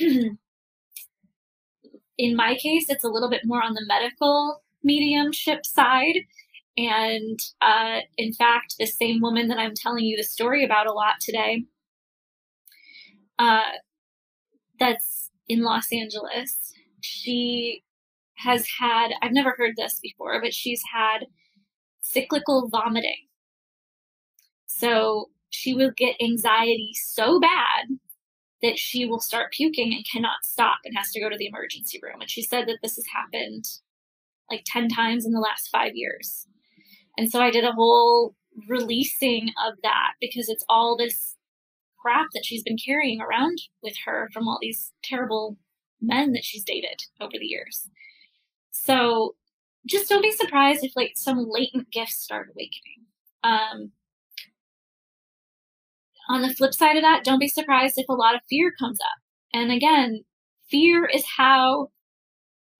in 2.17 2.35
my 2.35 2.55
case, 2.55 2.85
it's 2.89 3.03
a 3.03 3.09
little 3.09 3.29
bit 3.29 3.41
more 3.43 3.61
on 3.61 3.73
the 3.73 3.85
medical 3.87 4.63
mediumship 4.83 5.65
side. 5.65 6.19
And 6.77 7.39
uh, 7.61 8.01
in 8.17 8.33
fact, 8.33 8.75
the 8.79 8.85
same 8.85 9.21
woman 9.21 9.47
that 9.47 9.57
I'm 9.57 9.73
telling 9.75 10.05
you 10.05 10.15
the 10.15 10.23
story 10.23 10.63
about 10.63 10.87
a 10.87 10.93
lot 10.93 11.15
today, 11.19 11.65
uh, 13.39 13.61
that's 14.79 15.31
in 15.47 15.63
Los 15.63 15.91
Angeles, 15.91 16.73
she 17.01 17.83
has 18.35 18.67
had, 18.79 19.09
I've 19.21 19.33
never 19.33 19.55
heard 19.57 19.75
this 19.75 19.99
before, 20.01 20.39
but 20.41 20.53
she's 20.53 20.81
had 20.93 21.25
cyclical 22.11 22.69
vomiting. 22.69 23.27
So 24.65 25.29
she 25.49 25.73
will 25.73 25.91
get 25.95 26.21
anxiety 26.21 26.91
so 26.93 27.39
bad 27.39 27.97
that 28.61 28.77
she 28.77 29.05
will 29.05 29.19
start 29.19 29.51
puking 29.51 29.93
and 29.93 30.05
cannot 30.11 30.43
stop 30.43 30.79
and 30.83 30.95
has 30.97 31.11
to 31.11 31.21
go 31.21 31.29
to 31.29 31.37
the 31.37 31.47
emergency 31.47 31.99
room. 32.01 32.21
And 32.21 32.29
she 32.29 32.41
said 32.41 32.67
that 32.67 32.79
this 32.81 32.95
has 32.95 33.05
happened 33.13 33.65
like 34.49 34.63
10 34.65 34.89
times 34.89 35.25
in 35.25 35.31
the 35.31 35.39
last 35.39 35.69
five 35.71 35.91
years. 35.95 36.47
And 37.17 37.29
so 37.29 37.41
I 37.41 37.51
did 37.51 37.65
a 37.65 37.73
whole 37.73 38.35
releasing 38.67 39.49
of 39.67 39.75
that 39.83 40.13
because 40.19 40.49
it's 40.49 40.65
all 40.69 40.97
this 40.97 41.35
crap 42.01 42.27
that 42.33 42.45
she's 42.45 42.63
been 42.63 42.77
carrying 42.83 43.21
around 43.21 43.57
with 43.83 43.95
her 44.05 44.29
from 44.33 44.47
all 44.47 44.57
these 44.61 44.93
terrible 45.03 45.57
men 46.01 46.31
that 46.33 46.43
she's 46.43 46.63
dated 46.63 47.01
over 47.19 47.33
the 47.37 47.45
years. 47.45 47.89
So 48.71 49.35
just 49.87 50.09
don't 50.09 50.21
be 50.21 50.31
surprised 50.31 50.83
if 50.83 50.91
like 50.95 51.13
some 51.15 51.45
latent 51.49 51.91
gifts 51.91 52.17
start 52.17 52.49
awakening. 52.49 53.05
Um, 53.43 53.91
on 56.29 56.41
the 56.41 56.53
flip 56.53 56.73
side 56.73 56.97
of 56.97 57.03
that, 57.03 57.23
don't 57.23 57.39
be 57.39 57.47
surprised 57.47 57.97
if 57.97 58.09
a 58.09 58.13
lot 58.13 58.35
of 58.35 58.41
fear 58.49 58.73
comes 58.77 58.99
up. 59.01 59.21
And 59.53 59.71
again, 59.71 60.23
fear 60.69 61.05
is 61.05 61.23
how 61.37 61.89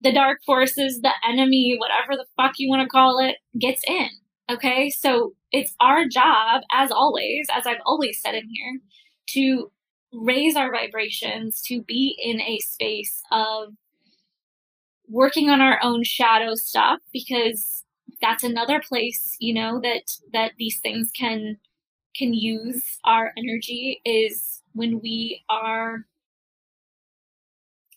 the 0.02 0.12
dark 0.12 0.40
forces, 0.46 1.02
the 1.02 1.14
enemy, 1.28 1.78
whatever 1.80 2.16
the 2.16 2.28
fuck 2.36 2.54
you 2.58 2.70
want 2.70 2.84
to 2.84 2.90
call 2.90 3.20
it, 3.20 3.38
gets 3.60 3.82
in. 3.88 4.10
Okay. 4.50 4.90
So 4.90 5.34
it's 5.52 5.74
our 5.80 6.06
job, 6.08 6.62
as 6.72 6.92
always, 6.92 7.48
as 7.52 7.66
I've 7.66 7.82
always 7.86 8.20
said 8.22 8.36
in 8.36 8.48
here, 8.50 8.80
to 9.30 9.72
raise 10.14 10.56
our 10.56 10.72
vibrations, 10.72 11.62
to 11.64 11.82
be 11.82 12.18
in 12.22 12.42
a 12.42 12.60
space 12.60 13.22
of 13.32 13.74
working 15.08 15.50
on 15.50 15.62
our 15.62 15.80
own 15.84 16.04
shadow 16.04 16.56
stuff 16.56 17.00
because 17.14 17.84
that's 18.22 18.44
another 18.44 18.82
place, 18.82 19.36
you 19.40 19.54
know, 19.54 19.80
that 19.82 20.04
that 20.34 20.54
these 20.58 20.80
things 20.80 21.12
can 21.12 21.58
can 22.16 22.34
use 22.34 22.84
our 23.04 23.32
energy 23.38 24.02
is 24.06 24.62
when 24.74 25.00
we 25.02 25.44
are 25.50 26.06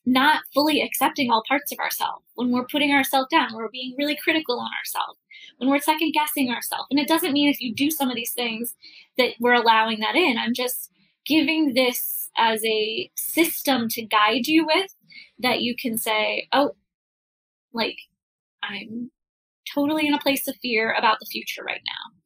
not 0.07 0.43
fully 0.53 0.83
accepting 0.83 1.31
all 1.31 1.43
parts 1.47 1.73
of 1.73 1.79
ourselves, 1.79 2.25
when 2.35 2.51
we're 2.51 2.67
putting 2.67 2.91
ourselves 2.91 3.29
down, 3.31 3.55
we're 3.55 3.69
being 3.71 3.95
really 3.99 4.17
critical 4.17 4.59
on 4.59 4.71
ourselves, 4.79 5.19
when 5.59 5.71
we're 5.71 5.79
second 5.79 6.13
guessing 6.13 6.51
ourselves. 6.51 6.87
And 6.91 6.99
it 6.99 7.09
doesn't 7.09 7.33
mean 7.33 7.49
if 7.49 7.61
you 7.61 7.75
do 7.75 7.91
some 7.91 8.09
of 8.09 8.17
these 8.17 8.33
things 8.33 8.75
that 9.19 9.35
we're 9.41 9.55
allowing 9.55 10.01
that 10.01 10.17
in. 10.17 10.37
I'm 10.39 10.55
just 10.55 10.91
giving 11.27 11.75
this 11.75 12.31
as 12.37 12.65
a 12.65 13.11
system 13.15 13.89
to 13.91 14.03
guide 14.03 14.47
you 14.47 14.67
with 14.67 14.95
that 15.41 15.61
you 15.61 15.77
can 15.77 15.99
say, 15.99 16.49
oh, 16.53 16.75
like, 17.73 17.97
I'm 18.63 19.11
totally 19.75 20.07
in 20.07 20.15
a 20.15 20.19
place 20.19 20.49
of 20.49 20.57
fear 20.63 20.93
about 20.93 21.19
the 21.21 21.27
future 21.27 21.63
right 21.65 21.83
now 21.87 22.21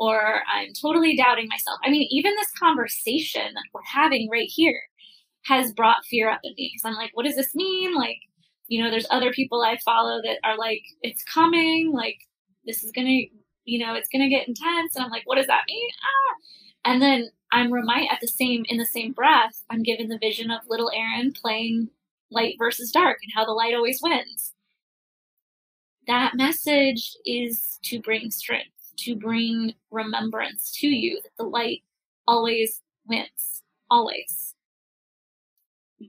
or 0.00 0.42
I'm 0.52 0.72
totally 0.80 1.14
doubting 1.14 1.46
myself. 1.48 1.78
I 1.84 1.90
mean, 1.90 2.08
even 2.10 2.34
this 2.34 2.50
conversation 2.58 3.52
that 3.52 3.64
we're 3.74 3.82
having 3.86 4.30
right 4.30 4.48
here 4.48 4.80
has 5.44 5.72
brought 5.72 6.06
fear 6.08 6.30
up 6.30 6.40
in 6.42 6.54
me 6.56 6.72
because 6.72 6.88
I'm 6.88 6.96
like, 6.96 7.10
what 7.12 7.26
does 7.26 7.36
this 7.36 7.54
mean? 7.54 7.94
Like, 7.94 8.16
you 8.66 8.82
know, 8.82 8.90
there's 8.90 9.06
other 9.10 9.30
people 9.30 9.62
I 9.62 9.78
follow 9.84 10.20
that 10.22 10.38
are 10.42 10.56
like, 10.56 10.82
it's 11.02 11.22
coming, 11.24 11.92
like, 11.92 12.16
this 12.64 12.82
is 12.82 12.92
gonna, 12.92 13.20
you 13.64 13.84
know, 13.84 13.94
it's 13.94 14.08
gonna 14.10 14.28
get 14.28 14.48
intense. 14.48 14.96
And 14.96 15.04
I'm 15.04 15.10
like, 15.10 15.26
what 15.26 15.36
does 15.36 15.48
that 15.48 15.64
mean? 15.66 15.88
Ah. 16.02 16.90
And 16.92 17.02
then 17.02 17.28
I'm 17.52 17.72
remind 17.72 18.08
at 18.10 18.20
the 18.22 18.28
same 18.28 18.64
in 18.68 18.78
the 18.78 18.86
same 18.86 19.12
breath, 19.12 19.64
I'm 19.68 19.82
given 19.82 20.08
the 20.08 20.18
vision 20.18 20.50
of 20.50 20.60
little 20.68 20.90
Erin 20.94 21.32
playing 21.32 21.88
light 22.30 22.54
versus 22.58 22.90
dark 22.90 23.18
and 23.22 23.32
how 23.34 23.44
the 23.44 23.52
light 23.52 23.74
always 23.74 24.00
wins. 24.02 24.54
That 26.10 26.34
message 26.34 27.16
is 27.24 27.78
to 27.84 28.00
bring 28.00 28.32
strength 28.32 28.72
to 28.98 29.14
bring 29.14 29.74
remembrance 29.92 30.72
to 30.80 30.88
you 30.88 31.20
that 31.22 31.30
the 31.38 31.48
light 31.48 31.84
always 32.26 32.82
wins, 33.06 33.62
always. 33.88 34.56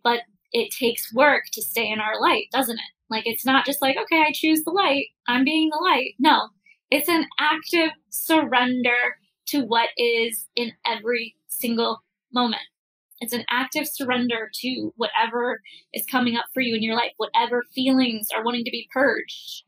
But 0.03 0.21
it 0.51 0.71
takes 0.71 1.13
work 1.13 1.43
to 1.53 1.61
stay 1.61 1.87
in 1.87 1.99
our 1.99 2.19
light, 2.19 2.45
doesn't 2.51 2.79
it? 2.79 2.91
Like 3.11 3.27
it's 3.27 3.45
not 3.45 3.63
just 3.63 3.79
like, 3.79 3.95
okay, 3.95 4.23
I 4.23 4.31
choose 4.33 4.63
the 4.63 4.71
light, 4.71 5.05
I'm 5.27 5.43
being 5.43 5.69
the 5.69 5.77
light. 5.77 6.15
No, 6.17 6.49
it's 6.89 7.07
an 7.07 7.27
active 7.39 7.91
surrender 8.09 9.17
to 9.49 9.61
what 9.61 9.89
is 9.97 10.47
in 10.55 10.71
every 10.83 11.35
single 11.47 12.01
moment. 12.33 12.63
It's 13.19 13.33
an 13.33 13.45
active 13.51 13.87
surrender 13.87 14.49
to 14.61 14.93
whatever 14.97 15.61
is 15.93 16.07
coming 16.07 16.37
up 16.37 16.45
for 16.55 16.61
you 16.61 16.75
in 16.75 16.81
your 16.81 16.95
life, 16.95 17.11
whatever 17.17 17.65
feelings 17.75 18.29
are 18.35 18.43
wanting 18.43 18.65
to 18.65 18.71
be 18.71 18.89
purged, 18.91 19.63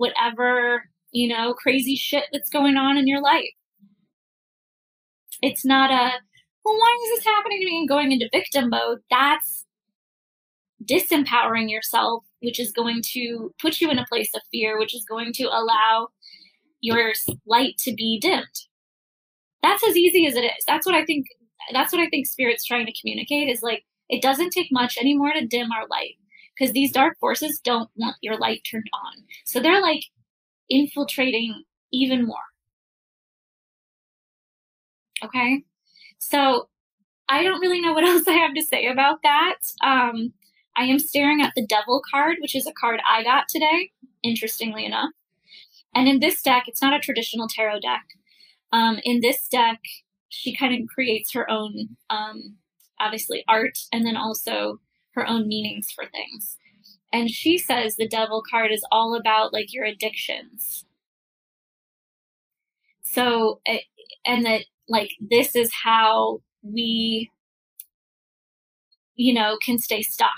whatever 0.00 0.82
you 1.12 1.28
know, 1.28 1.54
crazy 1.54 1.96
shit 1.96 2.24
that's 2.32 2.50
going 2.50 2.76
on 2.76 2.96
in 2.96 3.06
your 3.06 3.20
life. 3.20 3.50
It's 5.42 5.64
not 5.64 5.90
a, 5.90 6.12
well, 6.64 6.78
why 6.78 6.96
is 7.02 7.18
this 7.18 7.24
happening 7.24 7.60
to 7.60 7.66
me 7.66 7.78
and 7.78 7.88
going 7.88 8.12
into 8.12 8.28
victim 8.32 8.70
mode? 8.70 8.98
That's 9.10 9.64
disempowering 10.84 11.70
yourself, 11.70 12.24
which 12.40 12.60
is 12.60 12.72
going 12.72 13.02
to 13.12 13.52
put 13.60 13.80
you 13.80 13.90
in 13.90 13.98
a 13.98 14.06
place 14.06 14.30
of 14.34 14.42
fear, 14.50 14.78
which 14.78 14.94
is 14.94 15.04
going 15.08 15.32
to 15.34 15.44
allow 15.44 16.08
your 16.80 17.12
light 17.46 17.76
to 17.78 17.94
be 17.94 18.18
dimmed. 18.20 18.46
That's 19.62 19.86
as 19.86 19.96
easy 19.96 20.26
as 20.26 20.36
it 20.36 20.44
is. 20.44 20.64
That's 20.66 20.86
what 20.86 20.94
I 20.94 21.04
think. 21.04 21.26
That's 21.72 21.92
what 21.92 22.00
I 22.00 22.08
think 22.08 22.26
spirit's 22.26 22.64
trying 22.64 22.86
to 22.86 23.00
communicate 23.00 23.48
is 23.48 23.62
like, 23.62 23.84
it 24.08 24.22
doesn't 24.22 24.50
take 24.50 24.68
much 24.72 24.96
anymore 24.98 25.32
to 25.32 25.46
dim 25.46 25.70
our 25.70 25.86
light 25.88 26.16
because 26.60 26.74
these 26.74 26.92
dark 26.92 27.18
forces 27.18 27.58
don't 27.64 27.88
want 27.96 28.16
your 28.20 28.36
light 28.36 28.60
turned 28.70 28.90
on. 28.92 29.24
So 29.44 29.60
they're 29.60 29.80
like, 29.80 30.02
infiltrating 30.68 31.64
even 31.92 32.26
more. 32.26 32.36
Okay. 35.24 35.64
So 36.18 36.68
I 37.28 37.42
don't 37.42 37.60
really 37.60 37.80
know 37.80 37.92
what 37.92 38.04
else 38.08 38.28
I 38.28 38.32
have 38.32 38.54
to 38.54 38.62
say 38.62 38.86
about 38.86 39.22
that. 39.22 39.56
Um, 39.82 40.34
I 40.76 40.84
am 40.84 40.98
staring 40.98 41.42
at 41.42 41.52
the 41.56 41.66
Devil 41.66 42.02
card, 42.10 42.36
which 42.40 42.54
is 42.54 42.66
a 42.66 42.72
card 42.72 43.00
I 43.08 43.24
got 43.24 43.48
today, 43.48 43.90
interestingly 44.22 44.84
enough. 44.84 45.10
And 45.94 46.08
in 46.08 46.20
this 46.20 46.40
deck, 46.42 46.64
it's 46.68 46.80
not 46.80 46.94
a 46.94 47.00
traditional 47.00 47.48
tarot 47.48 47.80
deck. 47.80 48.04
Um, 48.72 49.00
in 49.02 49.20
this 49.20 49.48
deck, 49.48 49.80
she 50.28 50.54
kind 50.54 50.80
of 50.80 50.88
creates 50.88 51.32
her 51.32 51.50
own, 51.50 51.96
um, 52.08 52.56
obviously, 53.00 53.44
art 53.48 53.76
and 53.92 54.06
then 54.06 54.16
also 54.16 54.78
her 55.20 55.28
own 55.28 55.46
meanings 55.46 55.90
for 55.90 56.06
things. 56.06 56.56
And 57.12 57.30
she 57.30 57.58
says 57.58 57.96
the 57.96 58.08
Devil 58.08 58.42
card 58.48 58.72
is 58.72 58.84
all 58.90 59.14
about 59.14 59.52
like 59.52 59.72
your 59.72 59.84
addictions. 59.84 60.84
So, 63.02 63.60
eh, 63.66 63.80
and 64.26 64.44
that 64.46 64.62
like 64.88 65.10
this 65.20 65.54
is 65.56 65.70
how 65.84 66.40
we 66.62 67.30
you 69.16 69.34
know 69.34 69.58
can 69.64 69.78
stay 69.78 70.02
stuck 70.02 70.30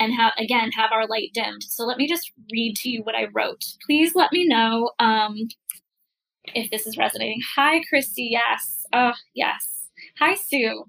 and 0.00 0.12
have 0.14 0.32
again 0.38 0.70
have 0.72 0.90
our 0.92 1.06
light 1.06 1.30
dimmed. 1.34 1.62
So 1.64 1.84
let 1.84 1.98
me 1.98 2.08
just 2.08 2.32
read 2.52 2.76
to 2.76 2.88
you 2.90 3.02
what 3.02 3.14
i 3.14 3.26
wrote. 3.34 3.64
Please 3.86 4.14
let 4.14 4.32
me 4.32 4.46
know 4.46 4.90
um 4.98 5.36
if 6.46 6.70
this 6.70 6.86
is 6.86 6.96
resonating. 6.98 7.40
Hi 7.56 7.80
christy 7.88 8.28
yes. 8.32 8.84
Oh 8.92 9.12
yes. 9.34 9.88
Hi 10.18 10.34
sue. 10.34 10.84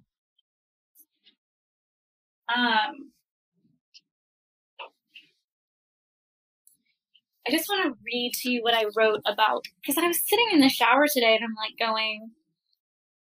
Um 2.55 3.12
I 7.47 7.51
just 7.51 7.67
want 7.67 7.85
to 7.85 7.99
read 8.05 8.33
to 8.41 8.49
you 8.49 8.61
what 8.61 8.73
I 8.73 8.85
wrote 8.95 9.21
about 9.25 9.65
because 9.81 10.01
I 10.01 10.07
was 10.07 10.21
sitting 10.25 10.47
in 10.53 10.61
the 10.61 10.69
shower 10.69 11.05
today 11.11 11.35
and 11.35 11.43
I'm 11.43 11.55
like 11.55 11.77
going, 11.77 12.31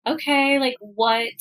okay, 0.06 0.58
like 0.58 0.76
what, 0.80 1.32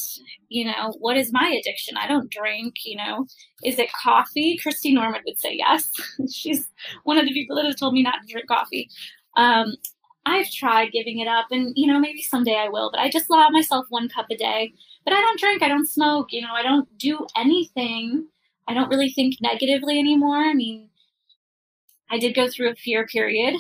you 0.50 0.66
know, 0.66 0.94
what 1.00 1.18
is 1.18 1.32
my 1.32 1.48
addiction? 1.60 1.98
I 1.98 2.08
don't 2.08 2.32
drink, 2.32 2.76
you 2.86 2.98
know. 2.98 3.28
Is 3.64 3.78
it 3.80 3.90
coffee? 4.04 4.58
Christy 4.62 4.94
Norman 4.94 5.22
would 5.26 5.40
say 5.40 5.56
yes. 5.56 5.92
She's 6.32 6.70
one 7.04 7.18
of 7.18 7.26
the 7.26 7.34
people 7.34 7.56
that 7.56 7.66
has 7.66 7.76
told 7.76 7.94
me 7.94 8.04
not 8.04 8.22
to 8.22 8.32
drink 8.32 8.48
coffee. 8.48 8.90
Um, 9.38 9.76
I've 10.26 10.52
tried 10.52 10.92
giving 10.92 11.20
it 11.20 11.28
up 11.28 11.48
and, 11.52 11.74
you 11.76 11.92
know, 11.92 12.00
maybe 12.00 12.22
someday 12.22 12.56
I 12.56 12.70
will, 12.70 12.92
but 12.92 13.00
I 13.00 13.10
just 13.10 13.30
allow 13.30 13.50
myself 13.50 13.88
one 13.90 14.10
cup 14.10 14.28
a 14.32 14.38
day. 14.38 14.74
But 15.04 15.14
I 15.14 15.22
don't 15.22 15.40
drink, 15.40 15.64
I 15.64 15.68
don't 15.68 15.90
smoke, 15.90 16.28
you 16.32 16.42
know, 16.42 16.54
I 16.54 16.62
don't 16.62 16.88
do 16.98 17.26
anything. 17.36 18.28
I 18.68 18.76
don't 18.76 18.90
really 18.90 19.10
think 19.12 19.38
negatively 19.42 19.98
anymore. 19.98 20.38
I 20.38 20.54
mean, 20.54 20.91
I 22.12 22.20
did 22.20 22.36
go 22.36 22.50
through 22.50 22.72
a 22.72 22.76
fear 22.76 23.08
period, 23.08 23.56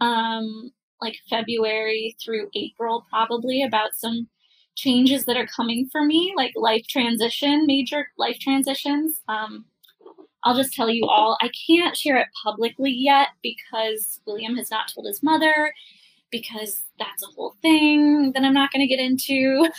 um, 0.00 0.72
like 1.00 1.16
February 1.30 2.16
through 2.22 2.50
April, 2.54 3.06
probably 3.08 3.62
about 3.62 3.94
some 3.94 4.28
changes 4.74 5.24
that 5.26 5.36
are 5.36 5.46
coming 5.46 5.88
for 5.90 6.04
me, 6.04 6.34
like 6.36 6.52
life 6.56 6.84
transition, 6.88 7.66
major 7.66 8.08
life 8.18 8.38
transitions. 8.40 9.20
Um, 9.28 9.66
I'll 10.44 10.56
just 10.56 10.72
tell 10.72 10.90
you 10.90 11.06
all. 11.06 11.38
I 11.40 11.50
can't 11.68 11.96
share 11.96 12.16
it 12.16 12.26
publicly 12.42 12.90
yet 12.90 13.28
because 13.42 14.20
William 14.26 14.56
has 14.56 14.70
not 14.70 14.92
told 14.92 15.06
his 15.06 15.22
mother, 15.22 15.72
because 16.30 16.82
that's 16.98 17.22
a 17.22 17.32
whole 17.36 17.54
thing 17.62 18.32
that 18.32 18.42
I'm 18.42 18.54
not 18.54 18.72
going 18.72 18.86
to 18.86 18.92
get 18.92 19.02
into. 19.02 19.68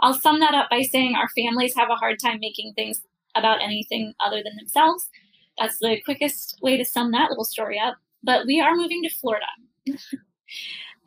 I'll 0.00 0.12
sum 0.12 0.40
that 0.40 0.54
up 0.54 0.68
by 0.68 0.82
saying 0.82 1.14
our 1.14 1.28
families 1.28 1.74
have 1.76 1.88
a 1.88 1.94
hard 1.94 2.18
time 2.18 2.40
making 2.40 2.74
things 2.74 3.00
about 3.34 3.62
anything 3.62 4.12
other 4.20 4.42
than 4.44 4.56
themselves. 4.56 5.08
That's 5.62 5.78
the 5.78 6.00
quickest 6.04 6.58
way 6.60 6.76
to 6.76 6.84
sum 6.84 7.12
that 7.12 7.30
little 7.30 7.44
story 7.44 7.78
up. 7.78 7.96
But 8.22 8.46
we 8.46 8.60
are 8.60 8.74
moving 8.74 9.02
to 9.02 9.08
Florida. 9.08 9.46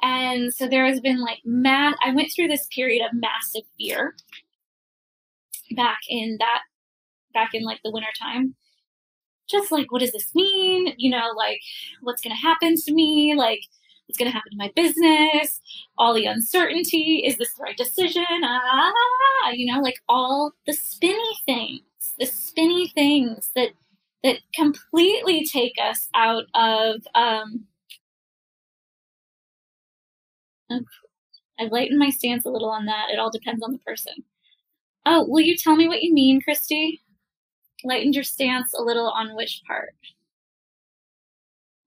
And 0.01 0.53
so 0.53 0.67
there 0.67 0.85
has 0.85 0.99
been 0.99 1.19
like 1.21 1.39
mass, 1.45 1.95
I 2.05 2.13
went 2.13 2.29
through 2.35 2.47
this 2.47 2.67
period 2.67 3.03
of 3.03 3.11
massive 3.13 3.63
fear 3.77 4.15
back 5.75 5.99
in 6.07 6.37
that, 6.39 6.61
back 7.33 7.51
in 7.53 7.63
like 7.63 7.79
the 7.83 7.91
winter 7.91 8.09
time. 8.21 8.55
Just 9.49 9.71
like, 9.71 9.91
what 9.91 10.01
does 10.01 10.11
this 10.11 10.33
mean? 10.33 10.93
You 10.97 11.11
know, 11.11 11.31
like, 11.35 11.59
what's 12.01 12.21
going 12.21 12.35
to 12.35 12.41
happen 12.41 12.75
to 12.75 12.93
me? 12.93 13.35
Like, 13.35 13.61
what's 14.05 14.17
going 14.17 14.29
to 14.29 14.33
happen 14.35 14.51
to 14.51 14.57
my 14.57 14.71
business? 14.75 15.61
All 15.97 16.13
the 16.13 16.25
uncertainty. 16.25 17.23
Is 17.25 17.37
this 17.37 17.53
the 17.53 17.63
right 17.63 17.77
decision? 17.77 18.25
Ah, 18.43 19.51
you 19.53 19.71
know, 19.71 19.81
like 19.81 20.01
all 20.09 20.51
the 20.65 20.73
spinny 20.73 21.37
things, 21.45 21.81
the 22.19 22.25
spinny 22.25 22.91
things 22.95 23.51
that, 23.55 23.69
that 24.25 24.39
completely 24.55 25.45
take 25.45 25.75
us 25.79 26.09
out 26.15 26.45
of, 26.55 26.95
um, 27.13 27.65
I've 31.59 31.71
lightened 31.71 31.99
my 31.99 32.09
stance 32.09 32.43
a 32.43 32.49
little 32.49 32.71
on 32.71 32.85
that. 32.85 33.11
It 33.13 33.19
all 33.19 33.29
depends 33.29 33.61
on 33.63 33.71
the 33.71 33.77
person. 33.77 34.15
Oh, 35.05 35.25
will 35.27 35.41
you 35.41 35.55
tell 35.55 35.75
me 35.75 35.87
what 35.87 36.01
you 36.01 36.11
mean, 36.11 36.41
Christy? 36.41 37.03
Lightened 37.83 38.15
your 38.15 38.23
stance 38.23 38.73
a 38.73 38.81
little 38.81 39.09
on 39.09 39.35
which 39.35 39.61
part? 39.67 39.93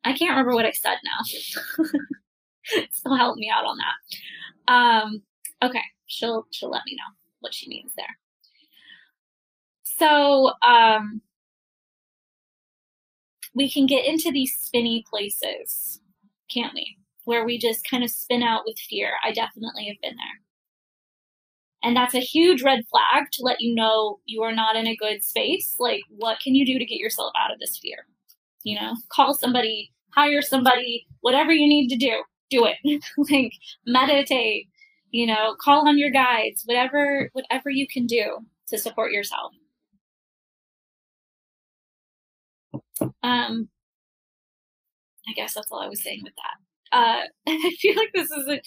I 0.04 0.12
can't 0.12 0.30
remember 0.30 0.54
what 0.54 0.64
I 0.64 0.70
said 0.70 0.98
now. 1.04 1.88
so 2.92 3.14
help 3.16 3.36
me 3.36 3.50
out 3.52 3.64
on 3.64 3.78
that. 3.78 4.72
Um, 4.72 5.22
okay, 5.60 5.82
she'll 6.06 6.46
she'll 6.52 6.70
let 6.70 6.82
me 6.86 6.94
know 6.94 7.16
what 7.40 7.52
she 7.52 7.68
means 7.68 7.90
there. 7.96 8.16
So 9.82 10.52
um, 10.62 11.20
we 13.54 13.70
can 13.70 13.86
get 13.86 14.04
into 14.04 14.30
these 14.30 14.54
spinny 14.54 15.04
places, 15.10 16.00
can't 16.50 16.74
we? 16.74 16.98
where 17.28 17.44
we 17.44 17.58
just 17.58 17.86
kind 17.86 18.02
of 18.02 18.08
spin 18.08 18.42
out 18.42 18.62
with 18.64 18.78
fear. 18.78 19.10
I 19.22 19.32
definitely 19.32 19.86
have 19.86 20.00
been 20.00 20.16
there. 20.16 20.40
And 21.82 21.94
that's 21.94 22.14
a 22.14 22.20
huge 22.20 22.62
red 22.62 22.84
flag 22.90 23.26
to 23.32 23.42
let 23.42 23.60
you 23.60 23.74
know 23.74 24.20
you 24.24 24.42
are 24.42 24.54
not 24.54 24.76
in 24.76 24.86
a 24.86 24.96
good 24.96 25.22
space. 25.22 25.74
Like, 25.78 26.00
what 26.08 26.40
can 26.40 26.54
you 26.54 26.64
do 26.64 26.78
to 26.78 26.86
get 26.86 26.98
yourself 26.98 27.32
out 27.38 27.52
of 27.52 27.60
this 27.60 27.78
fear? 27.82 28.06
You 28.64 28.80
know, 28.80 28.94
call 29.12 29.34
somebody, 29.34 29.92
hire 30.14 30.40
somebody, 30.40 31.06
whatever 31.20 31.52
you 31.52 31.68
need 31.68 31.88
to 31.88 31.96
do, 31.96 32.22
do 32.48 32.64
it. 32.64 33.02
like, 33.30 33.52
meditate, 33.86 34.68
you 35.10 35.26
know, 35.26 35.54
call 35.60 35.86
on 35.86 35.98
your 35.98 36.10
guides, 36.10 36.62
whatever, 36.64 37.28
whatever 37.34 37.68
you 37.68 37.86
can 37.86 38.06
do 38.06 38.38
to 38.68 38.78
support 38.78 39.12
yourself. 39.12 39.52
Um, 43.22 43.68
I 45.28 45.32
guess 45.34 45.54
that's 45.54 45.68
all 45.70 45.80
I 45.80 45.88
was 45.88 46.02
saying 46.02 46.20
with 46.24 46.34
that 46.36 46.68
uh, 46.92 47.22
I 47.48 47.70
feel 47.78 47.96
like 47.96 48.12
this 48.14 48.30
is 48.30 48.48
a 48.48 48.60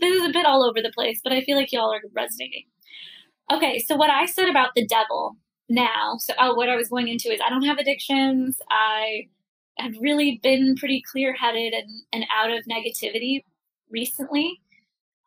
this 0.00 0.20
is 0.20 0.28
a 0.28 0.32
bit 0.32 0.46
all 0.46 0.64
over 0.64 0.82
the 0.82 0.92
place, 0.92 1.20
but 1.22 1.32
I 1.32 1.42
feel 1.42 1.56
like 1.56 1.72
y'all 1.72 1.92
are 1.92 2.00
resonating. 2.12 2.64
Okay, 3.52 3.78
so 3.78 3.96
what 3.96 4.10
I 4.10 4.26
said 4.26 4.48
about 4.48 4.70
the 4.74 4.86
devil 4.86 5.36
now, 5.68 6.16
so 6.18 6.34
oh, 6.38 6.54
what 6.54 6.68
I 6.68 6.76
was 6.76 6.88
going 6.88 7.08
into 7.08 7.28
is 7.28 7.40
I 7.44 7.50
don't 7.50 7.64
have 7.64 7.78
addictions. 7.78 8.58
I 8.70 9.28
have 9.78 9.92
really 10.00 10.40
been 10.42 10.74
pretty 10.76 11.02
clear 11.10 11.34
headed 11.34 11.72
and, 11.72 11.88
and 12.12 12.24
out 12.34 12.50
of 12.50 12.64
negativity 12.64 13.44
recently. 13.90 14.60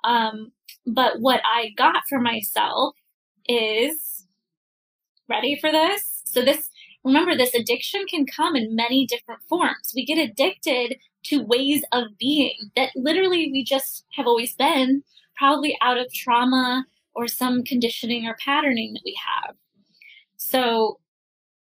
Um, 0.04 0.52
but 0.86 1.20
what 1.20 1.42
I 1.46 1.70
got 1.78 2.04
for 2.10 2.20
myself 2.20 2.96
is 3.48 4.28
ready 5.30 5.58
for 5.60 5.72
this? 5.72 6.22
So 6.26 6.42
this 6.42 6.70
remember 7.06 7.36
this 7.36 7.54
addiction 7.54 8.06
can 8.10 8.26
come 8.26 8.56
in 8.56 8.76
many 8.76 9.06
different 9.06 9.42
forms. 9.48 9.94
We 9.96 10.06
get 10.06 10.18
addicted 10.18 10.98
to 11.26 11.44
ways 11.44 11.84
of 11.92 12.18
being 12.20 12.72
that 12.76 12.90
literally 12.96 13.50
we 13.52 13.64
just 13.64 14.06
have 14.16 14.26
always 14.26 14.56
been, 14.56 15.04
probably 15.38 15.78
out 15.82 15.98
of 15.98 16.12
trauma 16.14 16.86
or 17.14 17.28
some 17.28 17.64
conditioning 17.64 18.26
or 18.26 18.36
patterning 18.44 18.94
that 18.94 19.04
we 19.06 19.16
have. 19.46 19.56
So 20.38 21.00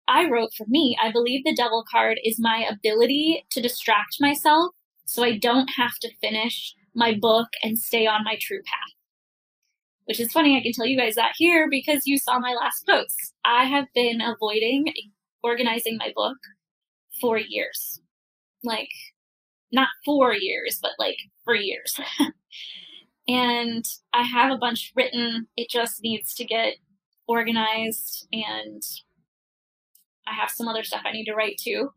I 0.08 0.30
wrote 0.30 0.54
for 0.56 0.65
me, 0.67 0.97
I 1.02 1.12
believe 1.12 1.43
the 1.43 1.56
devil 1.56 1.86
card 1.89 2.19
is 2.23 2.39
my 2.39 2.65
ability 2.69 3.45
to 3.52 3.62
distract 3.62 4.17
myself 4.19 4.73
so 5.06 5.23
I 5.23 5.38
don't 5.38 5.69
have 5.78 5.97
to 6.02 6.15
finish 6.21 6.75
my 6.93 7.15
book 7.19 7.47
and 7.63 7.80
stay 7.80 8.06
on 8.08 8.23
my 8.23 8.38
true 8.39 8.62
path. 8.65 8.95
Which 10.06 10.19
is 10.19 10.32
funny, 10.32 10.58
I 10.58 10.63
can 10.63 10.71
tell 10.73 10.88
you 10.88 10.97
guys 10.97 11.15
that 11.15 11.34
here 11.38 11.67
because 11.69 12.08
you 12.08 12.17
saw 12.17 12.39
my 12.39 12.54
last 12.54 12.86
post. 12.88 13.36
I 13.45 13.65
have 13.65 13.86
been 13.93 14.21
avoiding 14.21 14.91
organizing 15.43 15.97
my 15.97 16.12
book 16.15 16.38
for 17.19 17.38
years. 17.38 18.02
Like 18.63 18.89
not 19.71 19.89
four 20.06 20.34
years, 20.34 20.80
but 20.82 20.91
like 20.99 21.17
for 21.43 21.56
years. 21.56 21.99
and 23.28 23.86
I 24.13 24.23
have 24.23 24.52
a 24.52 24.58
bunch 24.58 24.91
written. 24.95 25.47
It 25.56 25.69
just 25.69 26.02
needs 26.02 26.34
to 26.36 26.45
get 26.45 26.75
organized 27.28 28.28
and 28.34 28.82
I 30.28 30.34
have 30.34 30.49
some 30.52 30.67
other 30.67 30.84
stuff 30.84 31.02
I 31.06 31.12
need 31.12 31.25
to 31.25 31.36
write 31.36 31.60
too. 31.60 31.89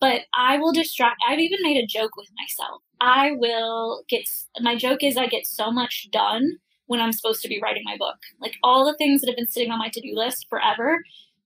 But 0.00 0.22
I 0.36 0.58
will 0.58 0.72
distract. 0.72 1.20
I've 1.28 1.38
even 1.38 1.58
made 1.62 1.76
a 1.76 1.86
joke 1.86 2.16
with 2.16 2.28
myself. 2.36 2.82
I 3.00 3.32
will 3.36 4.02
get, 4.08 4.24
my 4.60 4.76
joke 4.76 5.02
is 5.02 5.16
I 5.16 5.26
get 5.26 5.46
so 5.46 5.70
much 5.70 6.08
done 6.10 6.56
when 6.86 7.00
I'm 7.00 7.12
supposed 7.12 7.40
to 7.42 7.48
be 7.48 7.60
writing 7.62 7.82
my 7.84 7.96
book. 7.96 8.16
Like 8.40 8.54
all 8.64 8.84
the 8.84 8.96
things 8.96 9.20
that 9.20 9.28
have 9.28 9.36
been 9.36 9.48
sitting 9.48 9.70
on 9.70 9.78
my 9.78 9.90
to 9.90 10.00
do 10.00 10.10
list 10.12 10.46
forever 10.50 10.98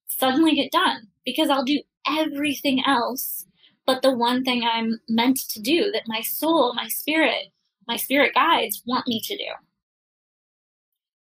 suddenly 0.08 0.54
get 0.54 0.72
done 0.72 1.08
because 1.24 1.50
I'll 1.50 1.64
do 1.64 1.82
everything 2.06 2.82
else 2.86 3.46
but 3.86 4.02
the 4.02 4.10
one 4.10 4.42
thing 4.42 4.64
I'm 4.64 5.00
meant 5.08 5.38
to 5.50 5.60
do 5.60 5.92
that 5.92 6.02
my 6.06 6.20
soul, 6.20 6.74
my 6.74 6.88
spirit, 6.88 7.52
my 7.86 7.96
spirit 7.96 8.34
guides 8.34 8.82
want 8.84 9.06
me 9.06 9.20
to 9.24 9.36
do. 9.36 9.44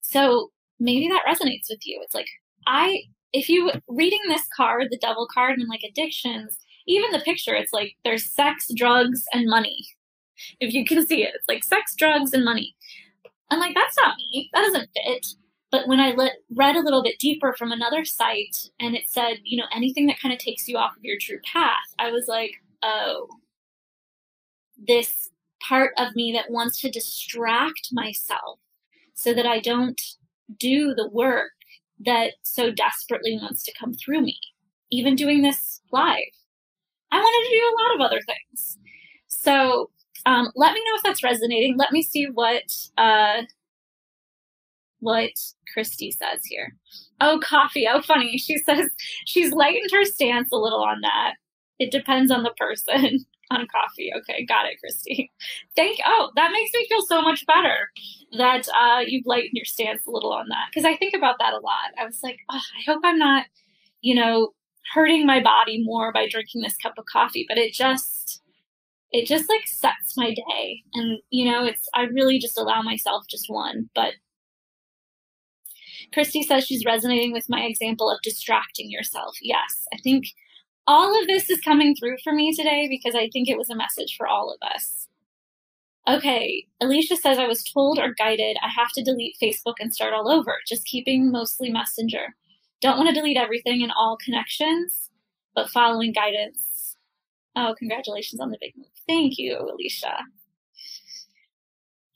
So 0.02 0.52
maybe 0.78 1.08
that 1.08 1.24
resonates 1.26 1.68
with 1.68 1.80
you. 1.84 2.00
It's 2.02 2.14
like, 2.14 2.28
I, 2.66 3.02
if 3.32 3.48
you 3.48 3.72
reading 3.88 4.20
this 4.28 4.46
card, 4.56 4.88
the 4.90 4.98
devil 4.98 5.26
card, 5.32 5.58
and 5.58 5.68
like 5.68 5.82
addictions, 5.82 6.56
even 6.86 7.10
the 7.10 7.18
picture, 7.18 7.54
it's 7.54 7.72
like 7.72 7.96
there's 8.04 8.32
sex, 8.32 8.68
drugs, 8.76 9.24
and 9.32 9.48
money. 9.48 9.84
If 10.60 10.72
you 10.72 10.84
can 10.84 11.04
see 11.04 11.24
it, 11.24 11.32
it's 11.34 11.48
like 11.48 11.64
sex, 11.64 11.94
drugs, 11.96 12.32
and 12.32 12.44
money. 12.44 12.76
I'm 13.50 13.58
like, 13.58 13.74
that's 13.74 13.96
not 14.00 14.16
me. 14.16 14.50
That 14.52 14.62
doesn't 14.62 14.88
fit. 14.94 15.26
But 15.72 15.88
when 15.88 16.00
I 16.00 16.10
let, 16.10 16.32
read 16.54 16.76
a 16.76 16.82
little 16.82 17.02
bit 17.02 17.18
deeper 17.18 17.54
from 17.58 17.72
another 17.72 18.04
site 18.04 18.68
and 18.78 18.94
it 18.94 19.08
said, 19.08 19.38
you 19.42 19.56
know, 19.56 19.66
anything 19.74 20.06
that 20.06 20.20
kind 20.20 20.32
of 20.32 20.38
takes 20.38 20.68
you 20.68 20.76
off 20.76 20.96
of 20.96 21.02
your 21.02 21.16
true 21.18 21.40
path, 21.50 21.94
I 21.98 22.10
was 22.10 22.26
like, 22.28 22.52
oh, 22.82 23.26
this 24.76 25.30
part 25.66 25.92
of 25.96 26.14
me 26.14 26.30
that 26.32 26.50
wants 26.50 26.78
to 26.82 26.90
distract 26.90 27.88
myself 27.90 28.58
so 29.14 29.32
that 29.32 29.46
I 29.46 29.60
don't 29.60 30.00
do 30.58 30.94
the 30.94 31.08
work 31.08 31.52
that 32.04 32.32
so 32.42 32.70
desperately 32.70 33.38
wants 33.40 33.62
to 33.64 33.72
come 33.78 33.94
through 33.94 34.20
me. 34.20 34.38
Even 34.90 35.16
doing 35.16 35.40
this 35.40 35.80
live, 35.90 36.18
I 37.10 37.18
wanted 37.18 37.48
to 37.48 37.56
do 37.56 37.64
a 37.64 37.78
lot 37.82 37.94
of 37.94 38.10
other 38.10 38.20
things. 38.26 38.78
So 39.28 39.90
um, 40.26 40.50
let 40.54 40.74
me 40.74 40.80
know 40.80 40.96
if 40.96 41.02
that's 41.02 41.24
resonating. 41.24 41.78
Let 41.78 41.92
me 41.92 42.02
see 42.02 42.26
what 42.26 42.64
uh, 42.98 43.42
what 45.02 45.32
Christy 45.74 46.12
says 46.12 46.40
here. 46.44 46.76
Oh, 47.20 47.40
coffee. 47.42 47.86
Oh, 47.92 48.00
funny. 48.00 48.38
She 48.42 48.56
says 48.58 48.88
she's 49.26 49.52
lightened 49.52 49.90
her 49.92 50.04
stance 50.04 50.48
a 50.52 50.56
little 50.56 50.82
on 50.82 51.00
that. 51.02 51.34
It 51.78 51.90
depends 51.90 52.30
on 52.30 52.44
the 52.44 52.52
person 52.56 53.24
on 53.50 53.66
coffee. 53.66 54.12
Okay, 54.16 54.44
got 54.46 54.66
it, 54.66 54.78
Christy. 54.80 55.30
Thank. 55.74 55.98
Oh, 56.06 56.30
that 56.36 56.52
makes 56.52 56.70
me 56.72 56.86
feel 56.88 57.02
so 57.02 57.20
much 57.20 57.44
better 57.46 57.88
that 58.38 58.68
uh, 58.68 59.00
you've 59.04 59.26
lightened 59.26 59.54
your 59.54 59.64
stance 59.64 60.06
a 60.06 60.10
little 60.10 60.32
on 60.32 60.46
that 60.48 60.66
because 60.70 60.84
I 60.84 60.96
think 60.96 61.14
about 61.14 61.36
that 61.40 61.52
a 61.52 61.60
lot. 61.60 61.90
I 61.98 62.06
was 62.06 62.20
like, 62.22 62.38
oh, 62.50 62.56
I 62.56 62.90
hope 62.90 63.00
I'm 63.04 63.18
not, 63.18 63.46
you 64.00 64.14
know, 64.14 64.50
hurting 64.94 65.26
my 65.26 65.42
body 65.42 65.82
more 65.84 66.12
by 66.12 66.28
drinking 66.28 66.62
this 66.62 66.76
cup 66.76 66.94
of 66.96 67.06
coffee. 67.06 67.44
But 67.48 67.58
it 67.58 67.72
just, 67.72 68.40
it 69.10 69.26
just 69.26 69.48
like 69.48 69.66
sets 69.66 70.16
my 70.16 70.32
day, 70.32 70.82
and 70.94 71.18
you 71.30 71.50
know, 71.50 71.64
it's 71.64 71.88
I 71.92 72.02
really 72.04 72.38
just 72.38 72.58
allow 72.58 72.82
myself 72.82 73.24
just 73.28 73.46
one, 73.48 73.90
but 73.96 74.14
Christy 76.12 76.42
says 76.42 76.64
she's 76.64 76.84
resonating 76.84 77.32
with 77.32 77.48
my 77.48 77.62
example 77.62 78.10
of 78.10 78.20
distracting 78.22 78.90
yourself. 78.90 79.36
Yes, 79.40 79.86
I 79.92 79.98
think 79.98 80.26
all 80.86 81.18
of 81.20 81.26
this 81.26 81.48
is 81.48 81.60
coming 81.60 81.94
through 81.94 82.16
for 82.22 82.32
me 82.32 82.54
today 82.54 82.86
because 82.88 83.14
I 83.14 83.28
think 83.32 83.48
it 83.48 83.58
was 83.58 83.70
a 83.70 83.76
message 83.76 84.16
for 84.16 84.26
all 84.26 84.52
of 84.52 84.58
us. 84.74 85.08
Okay, 86.08 86.66
Alicia 86.80 87.16
says 87.16 87.38
I 87.38 87.46
was 87.46 87.62
told 87.62 87.98
or 87.98 88.12
guided 88.12 88.56
I 88.62 88.68
have 88.68 88.90
to 88.94 89.04
delete 89.04 89.36
Facebook 89.40 89.74
and 89.78 89.94
start 89.94 90.12
all 90.12 90.28
over, 90.28 90.56
just 90.66 90.84
keeping 90.84 91.30
mostly 91.30 91.70
Messenger. 91.70 92.34
Don't 92.80 92.96
want 92.96 93.08
to 93.08 93.14
delete 93.14 93.36
everything 93.36 93.82
and 93.82 93.92
all 93.96 94.18
connections, 94.22 95.10
but 95.54 95.70
following 95.70 96.12
guidance. 96.12 96.96
Oh, 97.54 97.76
congratulations 97.78 98.40
on 98.40 98.50
the 98.50 98.58
big 98.60 98.72
move. 98.76 98.86
Thank 99.06 99.34
you, 99.38 99.56
Alicia. 99.58 100.24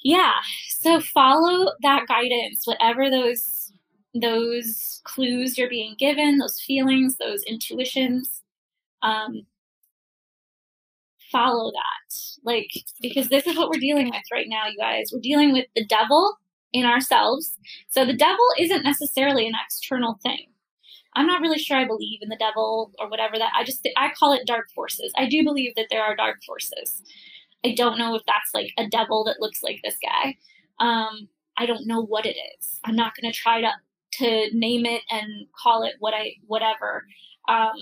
Yeah, 0.02 0.34
so 0.68 1.00
follow 1.00 1.72
that 1.82 2.06
guidance, 2.08 2.66
whatever 2.66 3.08
those 3.10 3.72
those 4.20 5.00
clues 5.04 5.56
you're 5.56 5.68
being 5.68 5.94
given, 5.98 6.38
those 6.38 6.60
feelings, 6.60 7.16
those 7.16 7.42
intuitions. 7.44 8.42
Um, 9.02 9.46
follow 11.30 11.70
that. 11.72 12.16
Like, 12.44 12.70
because 13.00 13.28
this 13.28 13.46
is 13.46 13.56
what 13.56 13.68
we're 13.68 13.80
dealing 13.80 14.10
with 14.10 14.22
right 14.32 14.46
now, 14.48 14.66
you 14.66 14.78
guys. 14.78 15.10
We're 15.12 15.20
dealing 15.20 15.52
with 15.52 15.66
the 15.74 15.84
devil 15.84 16.36
in 16.72 16.84
ourselves. 16.84 17.56
So 17.88 18.04
the 18.04 18.16
devil 18.16 18.44
isn't 18.58 18.84
necessarily 18.84 19.46
an 19.46 19.54
external 19.64 20.18
thing. 20.22 20.46
I'm 21.14 21.26
not 21.26 21.40
really 21.40 21.58
sure 21.58 21.78
I 21.78 21.86
believe 21.86 22.20
in 22.20 22.28
the 22.28 22.36
devil 22.36 22.92
or 22.98 23.08
whatever 23.08 23.38
that 23.38 23.52
I 23.56 23.64
just 23.64 23.88
I 23.96 24.10
call 24.18 24.32
it 24.34 24.46
dark 24.46 24.70
forces. 24.74 25.12
I 25.16 25.26
do 25.26 25.42
believe 25.42 25.74
that 25.74 25.86
there 25.90 26.02
are 26.02 26.14
dark 26.14 26.42
forces. 26.44 27.02
I 27.64 27.74
don't 27.74 27.98
know 27.98 28.14
if 28.14 28.22
that's 28.26 28.52
like 28.54 28.72
a 28.78 28.86
devil 28.86 29.24
that 29.24 29.40
looks 29.40 29.62
like 29.62 29.80
this 29.82 29.96
guy. 30.02 30.36
Um, 30.78 31.28
I 31.56 31.64
don't 31.64 31.86
know 31.86 32.02
what 32.02 32.26
it 32.26 32.36
is. 32.58 32.78
I'm 32.84 32.96
not 32.96 33.14
going 33.18 33.32
to 33.32 33.36
try 33.36 33.62
to 33.62 33.72
to 34.14 34.48
name 34.52 34.86
it 34.86 35.02
and 35.10 35.46
call 35.62 35.82
it 35.82 35.94
what 35.98 36.14
I 36.14 36.34
whatever. 36.46 37.04
Um, 37.48 37.74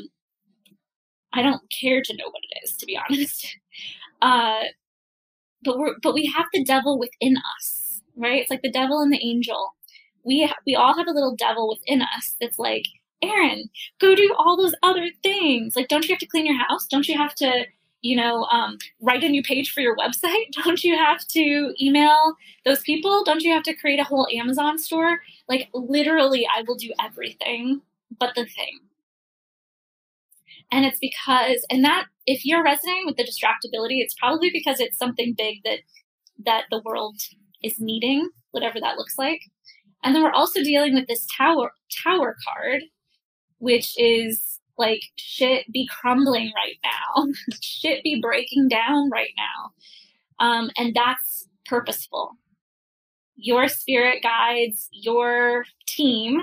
I 1.32 1.42
don't 1.42 1.62
care 1.80 2.00
to 2.02 2.16
know 2.16 2.26
what 2.26 2.42
it 2.50 2.60
is, 2.64 2.76
to 2.76 2.86
be 2.86 2.98
honest. 3.10 3.56
Uh, 4.22 4.62
but 5.64 5.78
we're 5.78 5.94
but 6.02 6.14
we 6.14 6.26
have 6.36 6.46
the 6.52 6.64
devil 6.64 6.98
within 6.98 7.36
us, 7.56 8.00
right? 8.16 8.40
It's 8.42 8.50
like 8.50 8.62
the 8.62 8.70
devil 8.70 9.00
and 9.00 9.12
the 9.12 9.24
angel. 9.24 9.74
We 10.24 10.44
ha- 10.46 10.56
we 10.66 10.74
all 10.74 10.96
have 10.96 11.08
a 11.08 11.12
little 11.12 11.36
devil 11.36 11.68
within 11.68 12.02
us 12.02 12.34
that's 12.40 12.58
like, 12.58 12.84
Erin, 13.22 13.68
go 14.00 14.14
do 14.14 14.34
all 14.38 14.56
those 14.56 14.74
other 14.82 15.08
things. 15.22 15.76
Like, 15.76 15.88
don't 15.88 16.04
you 16.06 16.14
have 16.14 16.20
to 16.20 16.26
clean 16.26 16.46
your 16.46 16.58
house? 16.58 16.86
Don't 16.86 17.08
you 17.08 17.16
have 17.18 17.34
to 17.36 17.66
you 18.04 18.14
know, 18.14 18.44
um, 18.52 18.76
write 19.00 19.24
a 19.24 19.28
new 19.30 19.42
page 19.42 19.72
for 19.72 19.80
your 19.80 19.96
website? 19.96 20.52
Don't 20.64 20.84
you 20.84 20.94
have 20.94 21.26
to 21.28 21.74
email 21.80 22.34
those 22.66 22.80
people? 22.80 23.24
Don't 23.24 23.40
you 23.40 23.50
have 23.50 23.62
to 23.62 23.74
create 23.74 23.98
a 23.98 24.04
whole 24.04 24.28
Amazon 24.30 24.78
store? 24.78 25.20
Like, 25.48 25.70
literally, 25.72 26.46
I 26.54 26.64
will 26.68 26.74
do 26.74 26.92
everything 27.02 27.80
but 28.18 28.34
the 28.34 28.44
thing. 28.44 28.80
And 30.70 30.84
it's 30.84 30.98
because, 30.98 31.64
and 31.70 31.82
that, 31.84 32.04
if 32.26 32.44
you're 32.44 32.62
resonating 32.62 33.06
with 33.06 33.16
the 33.16 33.24
distractibility, 33.24 34.02
it's 34.02 34.14
probably 34.14 34.50
because 34.52 34.80
it's 34.80 34.98
something 34.98 35.34
big 35.36 35.62
that, 35.64 35.78
that 36.44 36.64
the 36.70 36.82
world 36.84 37.16
is 37.62 37.80
needing, 37.80 38.28
whatever 38.50 38.80
that 38.80 38.98
looks 38.98 39.16
like. 39.16 39.40
And 40.02 40.14
then 40.14 40.22
we're 40.22 40.30
also 40.30 40.62
dealing 40.62 40.92
with 40.92 41.06
this 41.06 41.26
tower, 41.34 41.72
tower 42.04 42.36
card, 42.46 42.82
which 43.60 43.94
is 43.98 44.60
like 44.76 45.02
shit 45.16 45.70
be 45.72 45.88
crumbling 45.88 46.52
right 46.56 46.76
now. 46.82 47.26
Shit 47.60 48.02
be 48.02 48.20
breaking 48.20 48.68
down 48.68 49.08
right 49.10 49.30
now. 49.36 50.44
Um, 50.44 50.70
and 50.76 50.94
that's 50.94 51.48
purposeful. 51.66 52.32
Your 53.36 53.68
spirit 53.68 54.22
guides 54.22 54.88
your 54.90 55.64
team 55.86 56.40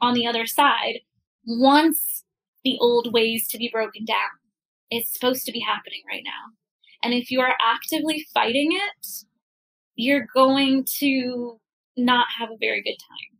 on 0.00 0.14
the 0.14 0.26
other 0.26 0.46
side 0.46 1.00
wants 1.46 2.24
the 2.64 2.76
old 2.80 3.12
ways 3.12 3.46
to 3.48 3.58
be 3.58 3.70
broken 3.72 4.04
down. 4.04 4.16
It's 4.90 5.12
supposed 5.12 5.46
to 5.46 5.52
be 5.52 5.60
happening 5.60 6.02
right 6.08 6.22
now. 6.24 6.52
And 7.02 7.14
if 7.14 7.30
you 7.30 7.40
are 7.40 7.54
actively 7.60 8.26
fighting 8.34 8.70
it 8.72 9.06
you're 9.96 10.26
going 10.34 10.84
to 10.84 11.58
not 11.96 12.26
have 12.38 12.50
a 12.50 12.56
very 12.60 12.82
good 12.82 12.96
time. 12.98 13.38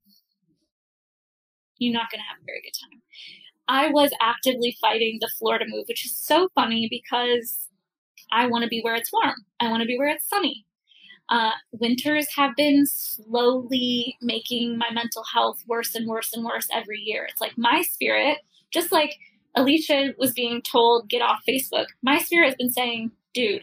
You're 1.79 1.93
not 1.93 2.11
going 2.11 2.21
to 2.21 2.29
have 2.29 2.41
a 2.41 2.47
very 2.47 2.63
good 2.63 2.73
time 2.81 3.03
I 3.69 3.89
was 3.89 4.11
actively 4.21 4.77
fighting 4.81 5.19
the 5.21 5.31
Florida 5.39 5.65
move, 5.69 5.87
which 5.89 6.05
is 6.05 6.17
so 6.17 6.49
funny 6.55 6.89
because 6.91 7.69
I 8.33 8.47
want 8.47 8.63
to 8.63 8.69
be 8.69 8.81
where 8.81 8.95
it's 8.95 9.13
warm. 9.13 9.35
I 9.61 9.69
want 9.69 9.83
to 9.83 9.87
be 9.87 9.99
where 9.99 10.09
it's 10.09 10.29
sunny. 10.29 10.65
Uh, 11.29 11.51
winters 11.73 12.29
have 12.37 12.55
been 12.57 12.87
slowly 12.87 14.17
making 14.23 14.79
my 14.79 14.91
mental 14.93 15.25
health 15.25 15.63
worse 15.67 15.95
and 15.95 16.07
worse 16.07 16.33
and 16.33 16.45
worse 16.45 16.69
every 16.73 17.01
year. 17.01 17.27
It's 17.29 17.41
like 17.41 17.55
my 17.57 17.83
spirit, 17.83 18.39
just 18.73 18.93
like 18.93 19.17
Alicia 19.57 20.15
was 20.19 20.33
being 20.33 20.63
told, 20.63 21.09
get 21.09 21.23
off 21.23 21.41
Facebook, 21.49 21.87
my 22.03 22.19
spirit 22.19 22.47
has 22.47 22.55
been 22.57 22.71
saying, 22.71 23.11
dude, 23.35 23.63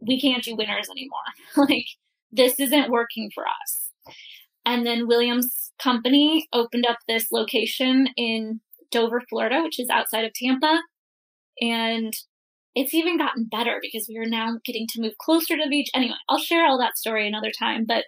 we 0.00 0.20
can't 0.20 0.44
do 0.44 0.54
winters 0.54 0.88
anymore. 0.90 1.18
like, 1.56 1.86
this 2.30 2.60
isn't 2.60 2.90
working 2.90 3.30
for 3.34 3.44
us. 3.46 3.90
And 4.66 4.84
then 4.84 5.08
Williams 5.08 5.72
company 5.78 6.48
opened 6.52 6.84
up 6.86 6.98
this 7.08 7.32
location 7.32 8.08
in 8.16 8.60
Dover, 8.90 9.22
Florida, 9.28 9.62
which 9.62 9.80
is 9.80 9.88
outside 9.88 10.24
of 10.24 10.32
Tampa. 10.34 10.80
And 11.60 12.12
it's 12.74 12.92
even 12.92 13.16
gotten 13.16 13.44
better 13.44 13.78
because 13.80 14.06
we 14.06 14.18
are 14.18 14.28
now 14.28 14.58
getting 14.64 14.86
to 14.90 15.00
move 15.00 15.16
closer 15.18 15.56
to 15.56 15.62
the 15.64 15.70
beach. 15.70 15.88
Anyway, 15.94 16.16
I'll 16.28 16.38
share 16.38 16.66
all 16.66 16.78
that 16.78 16.98
story 16.98 17.26
another 17.26 17.50
time, 17.50 17.86
but 17.86 18.04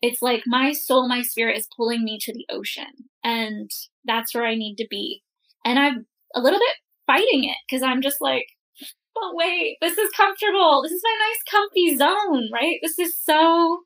it's 0.00 0.22
like 0.22 0.44
my 0.46 0.72
soul, 0.72 1.08
my 1.08 1.22
spirit 1.22 1.58
is 1.58 1.68
pulling 1.76 2.04
me 2.04 2.18
to 2.22 2.32
the 2.32 2.46
ocean, 2.50 3.10
and 3.24 3.70
that's 4.04 4.34
where 4.34 4.46
I 4.46 4.54
need 4.54 4.76
to 4.76 4.86
be. 4.88 5.22
And 5.64 5.78
I'm 5.78 6.06
a 6.34 6.40
little 6.40 6.58
bit 6.58 6.76
fighting 7.06 7.44
it 7.44 7.56
because 7.68 7.82
I'm 7.82 8.00
just 8.00 8.20
like, 8.20 8.46
but 9.14 9.34
wait, 9.34 9.76
this 9.80 9.98
is 9.98 10.10
comfortable. 10.16 10.82
This 10.82 10.92
is 10.92 11.02
my 11.02 11.16
nice, 11.28 11.42
comfy 11.50 11.96
zone, 11.96 12.48
right? 12.52 12.78
This 12.82 12.98
is 12.98 13.18
so, 13.18 13.80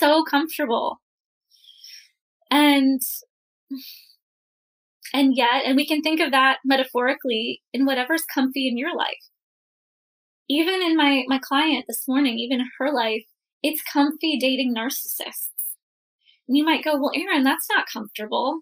so 0.00 0.24
comfortable. 0.24 1.00
And 2.50 3.00
and 5.14 5.36
yet 5.36 5.62
and 5.64 5.76
we 5.76 5.86
can 5.86 6.02
think 6.02 6.20
of 6.20 6.32
that 6.32 6.58
metaphorically 6.64 7.62
in 7.72 7.86
whatever's 7.86 8.24
comfy 8.34 8.66
in 8.66 8.76
your 8.76 8.96
life. 8.96 9.24
Even 10.48 10.82
in 10.82 10.96
my 10.96 11.24
my 11.28 11.38
client 11.38 11.84
this 11.86 12.04
morning 12.08 12.38
even 12.38 12.66
her 12.78 12.92
life 12.92 13.24
it's 13.62 13.82
comfy 13.82 14.38
dating 14.38 14.74
narcissists. 14.74 15.50
And 16.48 16.56
you 16.56 16.64
might 16.64 16.84
go 16.84 16.96
well 16.96 17.12
erin 17.14 17.44
that's 17.44 17.68
not 17.70 17.86
comfortable. 17.92 18.60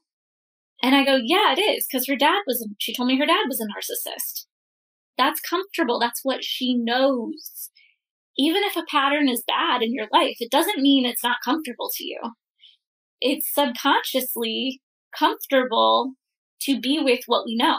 And 0.82 0.94
i 0.94 1.04
go 1.04 1.16
yeah 1.22 1.54
it 1.56 1.60
is 1.60 1.86
because 1.90 2.06
her 2.08 2.16
dad 2.16 2.42
was 2.46 2.68
she 2.78 2.94
told 2.94 3.08
me 3.08 3.18
her 3.18 3.26
dad 3.26 3.46
was 3.48 3.60
a 3.60 3.64
narcissist. 3.64 4.46
That's 5.16 5.40
comfortable. 5.40 5.98
That's 5.98 6.20
what 6.24 6.44
she 6.44 6.74
knows 6.74 7.70
even 8.38 8.62
if 8.64 8.76
a 8.76 8.86
pattern 8.88 9.28
is 9.28 9.42
bad 9.46 9.82
in 9.82 9.92
your 9.92 10.06
life, 10.12 10.36
it 10.40 10.50
doesn't 10.50 10.80
mean 10.80 11.04
it's 11.04 11.24
not 11.24 11.38
comfortable 11.44 11.90
to 11.94 12.04
you. 12.04 12.20
It's 13.20 13.52
subconsciously 13.52 14.80
comfortable 15.16 16.12
to 16.62 16.80
be 16.80 17.00
with 17.00 17.20
what 17.26 17.44
we 17.44 17.56
know. 17.56 17.78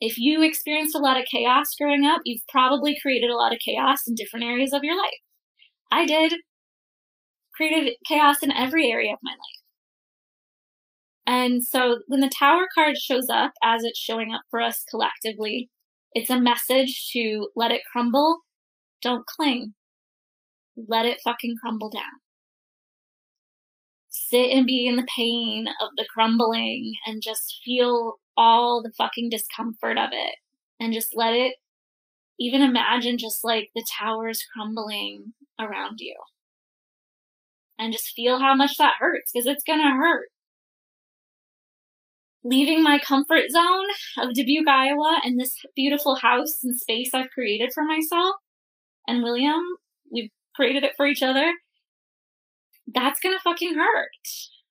If 0.00 0.16
you 0.16 0.42
experienced 0.42 0.94
a 0.94 1.00
lot 1.00 1.18
of 1.18 1.26
chaos 1.30 1.74
growing 1.78 2.06
up, 2.06 2.22
you've 2.24 2.46
probably 2.48 2.96
created 3.00 3.30
a 3.30 3.36
lot 3.36 3.52
of 3.52 3.58
chaos 3.58 4.06
in 4.06 4.14
different 4.14 4.46
areas 4.46 4.72
of 4.72 4.82
your 4.82 4.96
life. 4.96 5.20
I 5.90 6.06
did. 6.06 6.34
Created 7.54 7.94
chaos 8.06 8.42
in 8.42 8.52
every 8.52 8.90
area 8.90 9.12
of 9.12 9.18
my 9.22 9.32
life. 9.32 9.58
And 11.26 11.62
so 11.62 11.98
when 12.06 12.20
the 12.20 12.30
tower 12.30 12.66
card 12.74 12.96
shows 12.96 13.28
up 13.28 13.52
as 13.62 13.84
it's 13.84 13.98
showing 13.98 14.32
up 14.32 14.42
for 14.50 14.62
us 14.62 14.84
collectively, 14.88 15.68
it's 16.14 16.30
a 16.30 16.40
message 16.40 17.10
to 17.12 17.48
let 17.54 17.72
it 17.72 17.82
crumble. 17.92 18.40
Don't 19.02 19.26
cling. 19.26 19.74
Let 20.86 21.06
it 21.06 21.20
fucking 21.24 21.56
crumble 21.60 21.90
down. 21.90 22.02
Sit 24.08 24.50
and 24.50 24.66
be 24.66 24.86
in 24.86 24.96
the 24.96 25.06
pain 25.16 25.66
of 25.80 25.90
the 25.96 26.06
crumbling 26.12 26.94
and 27.06 27.22
just 27.22 27.60
feel 27.64 28.18
all 28.36 28.82
the 28.82 28.92
fucking 28.96 29.30
discomfort 29.30 29.98
of 29.98 30.10
it 30.12 30.36
and 30.78 30.92
just 30.92 31.16
let 31.16 31.34
it 31.34 31.56
even 32.38 32.62
imagine 32.62 33.18
just 33.18 33.42
like 33.42 33.70
the 33.74 33.84
towers 33.98 34.44
crumbling 34.54 35.32
around 35.58 35.98
you 35.98 36.14
and 37.78 37.92
just 37.92 38.12
feel 38.14 38.38
how 38.38 38.54
much 38.54 38.76
that 38.78 38.94
hurts 39.00 39.32
because 39.32 39.46
it's 39.46 39.64
gonna 39.64 39.96
hurt 39.96 40.28
leaving 42.44 42.82
my 42.82 42.98
comfort 42.98 43.50
zone 43.50 43.86
of 44.18 44.32
Dubuque, 44.32 44.68
Iowa, 44.68 45.20
and 45.24 45.38
this 45.38 45.54
beautiful 45.74 46.16
house 46.16 46.62
and 46.62 46.78
space 46.78 47.10
I've 47.12 47.30
created 47.30 47.72
for 47.74 47.84
myself 47.84 48.36
and 49.06 49.22
William, 49.22 49.62
we've 50.10 50.30
created 50.58 50.82
it 50.82 50.94
for 50.96 51.06
each 51.06 51.22
other. 51.22 51.52
That's 52.92 53.20
gonna 53.20 53.38
fucking 53.44 53.74
hurt. 53.76 54.08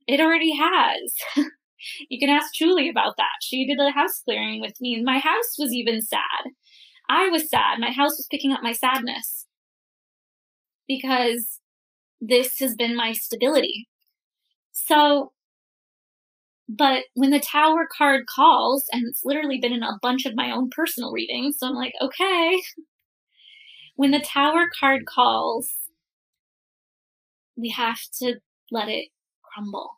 It 0.05 0.19
already 0.19 0.53
has. 0.53 1.13
you 2.09 2.19
can 2.19 2.29
ask 2.29 2.53
Julie 2.53 2.89
about 2.89 3.15
that. 3.17 3.38
She 3.41 3.65
did 3.65 3.79
a 3.79 3.91
house 3.91 4.21
clearing 4.25 4.59
with 4.59 4.79
me, 4.81 5.01
my 5.01 5.19
house 5.19 5.55
was 5.57 5.71
even 5.71 6.01
sad. 6.01 6.51
I 7.09 7.29
was 7.29 7.49
sad. 7.49 7.79
My 7.79 7.91
house 7.91 8.17
was 8.17 8.27
picking 8.29 8.51
up 8.51 8.61
my 8.61 8.73
sadness 8.73 9.45
because 10.89 11.61
this 12.19 12.59
has 12.59 12.75
been 12.75 12.97
my 12.97 13.13
stability. 13.13 13.88
So 14.73 15.31
but 16.69 17.05
when 17.13 17.29
the 17.29 17.39
tower 17.39 17.88
card 17.97 18.25
calls, 18.27 18.85
and 18.91 19.03
it's 19.07 19.23
literally 19.23 19.57
been 19.57 19.71
in 19.71 19.83
a 19.83 19.97
bunch 20.01 20.25
of 20.25 20.35
my 20.35 20.51
own 20.51 20.69
personal 20.69 21.13
readings, 21.13 21.57
so 21.59 21.67
I'm 21.67 21.75
like, 21.75 21.93
okay. 22.01 22.61
When 23.95 24.11
the 24.11 24.19
tower 24.19 24.69
card 24.79 25.07
calls, 25.07 25.73
we 27.58 27.70
have 27.70 27.99
to 28.20 28.36
let 28.72 28.88
it 28.88 29.10
crumble 29.43 29.91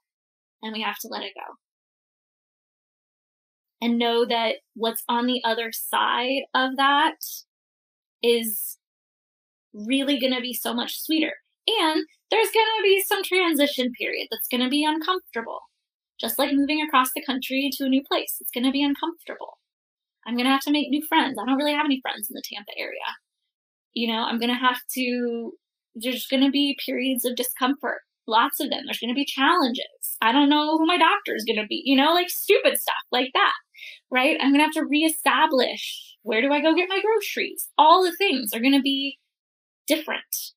and 0.61 0.73
we 0.73 0.81
have 0.81 0.97
to 0.99 1.07
let 1.07 1.23
it 1.23 1.33
go. 1.35 1.55
And 3.81 3.97
know 3.97 4.25
that 4.25 4.55
what's 4.75 5.03
on 5.07 5.25
the 5.25 5.41
other 5.43 5.71
side 5.71 6.41
of 6.53 6.75
that 6.77 7.15
is 8.21 8.77
really 9.73 10.19
going 10.19 10.33
to 10.33 10.41
be 10.41 10.53
so 10.53 10.73
much 10.73 10.99
sweeter. 11.01 11.33
And 11.67 12.05
there's 12.31 12.51
going 12.51 12.65
to 12.77 12.83
be 12.83 13.03
some 13.05 13.23
transition 13.23 13.91
period 13.93 14.27
that's 14.31 14.47
going 14.47 14.63
to 14.63 14.69
be 14.69 14.83
uncomfortable 14.83 15.61
just 16.19 16.37
like 16.37 16.53
moving 16.53 16.81
across 16.81 17.09
the 17.15 17.23
country 17.23 17.69
to 17.73 17.85
a 17.85 17.89
new 17.89 18.03
place. 18.03 18.37
It's 18.39 18.51
going 18.51 18.65
to 18.65 18.71
be 18.71 18.83
uncomfortable. 18.83 19.57
I'm 20.27 20.35
going 20.35 20.45
to 20.45 20.51
have 20.51 20.61
to 20.61 20.71
make 20.71 20.89
new 20.89 21.05
friends. 21.07 21.37
I 21.39 21.45
don't 21.45 21.57
really 21.57 21.73
have 21.73 21.85
any 21.85 22.01
friends 22.01 22.29
in 22.29 22.35
the 22.35 22.43
Tampa 22.43 22.71
area. 22.77 22.99
You 23.93 24.11
know, 24.11 24.23
I'm 24.23 24.37
going 24.37 24.53
to 24.53 24.59
have 24.59 24.79
to, 24.95 25.53
there's 26.01 26.27
going 26.27 26.43
to 26.43 26.51
be 26.51 26.77
periods 26.85 27.25
of 27.25 27.35
discomfort. 27.35 28.01
Lots 28.27 28.59
of 28.59 28.69
them. 28.69 28.81
There's 28.85 28.99
going 28.99 29.13
to 29.13 29.15
be 29.15 29.25
challenges. 29.25 30.17
I 30.21 30.31
don't 30.31 30.49
know 30.49 30.77
who 30.77 30.85
my 30.85 30.97
doctor 30.97 31.35
is 31.35 31.45
going 31.45 31.59
to 31.59 31.67
be, 31.67 31.81
you 31.85 31.95
know, 31.95 32.13
like 32.13 32.29
stupid 32.29 32.77
stuff 32.77 33.03
like 33.11 33.31
that, 33.33 33.53
right? 34.11 34.37
I'm 34.39 34.51
going 34.51 34.59
to 34.59 34.65
have 34.65 34.73
to 34.73 34.85
reestablish 34.85 36.15
where 36.23 36.41
do 36.41 36.51
I 36.51 36.61
go 36.61 36.75
get 36.75 36.89
my 36.89 37.01
groceries? 37.01 37.69
All 37.77 38.03
the 38.03 38.15
things 38.15 38.53
are 38.53 38.59
going 38.59 38.73
to 38.73 38.81
be 38.81 39.17
different, 39.87 40.53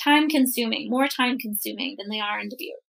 time 0.00 0.28
consuming, 0.28 0.90
more 0.90 1.06
time 1.06 1.38
consuming 1.38 1.96
than 1.98 2.08
they 2.08 2.20
are 2.20 2.40
in 2.40 2.48
Dubuque 2.48 2.82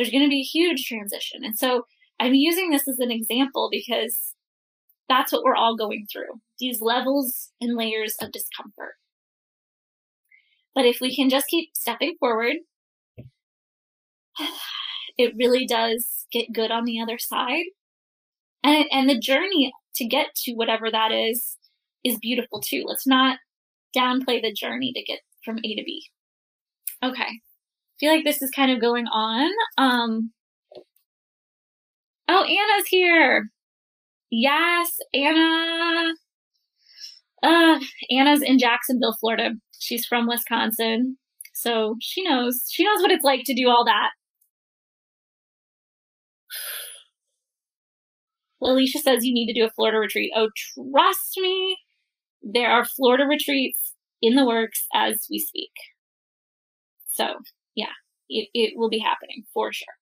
there's 0.00 0.10
going 0.10 0.24
to 0.24 0.30
be 0.30 0.40
a 0.40 0.44
huge 0.44 0.86
transition. 0.86 1.44
And 1.44 1.58
so 1.58 1.84
I'm 2.18 2.34
using 2.34 2.70
this 2.70 2.88
as 2.88 2.98
an 2.98 3.10
example 3.10 3.68
because 3.70 4.34
that's 5.08 5.32
what 5.32 5.42
we're 5.42 5.56
all 5.56 5.76
going 5.76 6.06
through 6.10 6.40
these 6.58 6.80
levels 6.80 7.50
and 7.60 7.76
layers 7.76 8.14
of 8.20 8.32
discomfort. 8.32 8.94
But 10.74 10.86
if 10.86 10.98
we 11.00 11.14
can 11.14 11.28
just 11.28 11.46
keep 11.48 11.70
stepping 11.74 12.16
forward, 12.20 12.56
it 15.18 15.34
really 15.36 15.66
does 15.66 16.26
get 16.32 16.52
good 16.52 16.70
on 16.70 16.84
the 16.84 17.00
other 17.00 17.18
side. 17.18 17.64
And, 18.62 18.86
and 18.92 19.08
the 19.08 19.18
journey 19.18 19.72
to 19.96 20.06
get 20.06 20.34
to 20.44 20.52
whatever 20.52 20.90
that 20.90 21.12
is, 21.12 21.56
is 22.04 22.18
beautiful 22.18 22.60
too. 22.60 22.84
Let's 22.86 23.06
not 23.06 23.38
downplay 23.96 24.40
the 24.40 24.54
journey 24.54 24.92
to 24.94 25.02
get 25.02 25.20
from 25.44 25.58
A 25.58 25.74
to 25.74 25.82
B. 25.84 26.04
Okay 27.02 27.40
feel 28.00 28.12
like 28.12 28.24
this 28.24 28.42
is 28.42 28.50
kind 28.50 28.72
of 28.72 28.80
going 28.80 29.06
on. 29.06 29.50
Um, 29.76 30.32
oh, 32.28 32.42
Anna's 32.44 32.88
here. 32.88 33.50
Yes, 34.30 34.96
Anna. 35.12 36.14
Uh, 37.42 37.78
Anna's 38.10 38.42
in 38.42 38.58
Jacksonville, 38.58 39.16
Florida. 39.20 39.50
She's 39.80 40.06
from 40.06 40.28
Wisconsin. 40.28 41.16
So 41.54 41.96
she 42.00 42.22
knows. 42.22 42.64
She 42.70 42.84
knows 42.84 43.02
what 43.02 43.10
it's 43.10 43.24
like 43.24 43.42
to 43.46 43.54
do 43.54 43.68
all 43.68 43.84
that. 43.84 44.10
Alicia 48.62 48.98
says 48.98 49.24
you 49.24 49.32
need 49.32 49.52
to 49.52 49.58
do 49.58 49.66
a 49.66 49.70
Florida 49.70 49.98
retreat. 49.98 50.32
Oh, 50.36 50.50
trust 50.54 51.38
me, 51.38 51.78
there 52.42 52.70
are 52.70 52.84
Florida 52.84 53.24
retreats 53.26 53.94
in 54.20 54.34
the 54.34 54.46
works 54.46 54.86
as 54.94 55.26
we 55.30 55.38
speak. 55.38 55.72
So 57.06 57.36
yeah, 57.74 57.92
it, 58.28 58.48
it 58.52 58.74
will 58.76 58.90
be 58.90 58.98
happening 58.98 59.44
for 59.52 59.72
sure. 59.72 59.94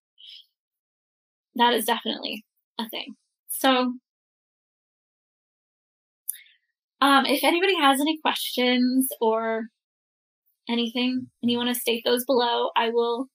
That 1.55 1.74
is 1.74 1.85
definitely 1.85 2.45
a 2.79 2.89
thing. 2.89 3.14
So, 3.49 3.95
um, 7.01 7.26
if 7.26 7.44
anybody 7.44 7.76
has 7.76 8.01
any 8.01 8.18
questions 8.20 9.09
or 9.20 9.66
anything 10.68 11.28
and 11.42 11.51
you 11.51 11.57
want 11.57 11.74
to 11.74 11.80
state 11.80 12.03
those 12.05 12.24
below, 12.24 12.70
I 12.76 12.90
will 12.90 13.28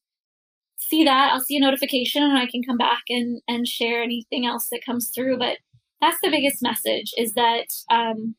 see 0.77 1.03
that. 1.03 1.31
I'll 1.31 1.41
see 1.41 1.57
a 1.57 1.61
notification 1.61 2.23
and 2.23 2.37
I 2.37 2.47
can 2.47 2.61
come 2.63 2.77
back 2.77 3.03
and, 3.09 3.41
and 3.47 3.67
share 3.67 4.03
anything 4.03 4.45
else 4.45 4.67
that 4.71 4.85
comes 4.85 5.11
through. 5.13 5.37
But 5.39 5.57
that's 6.01 6.17
the 6.21 6.29
biggest 6.29 6.61
message 6.61 7.13
is 7.17 7.33
that 7.33 7.67
um, 7.89 8.35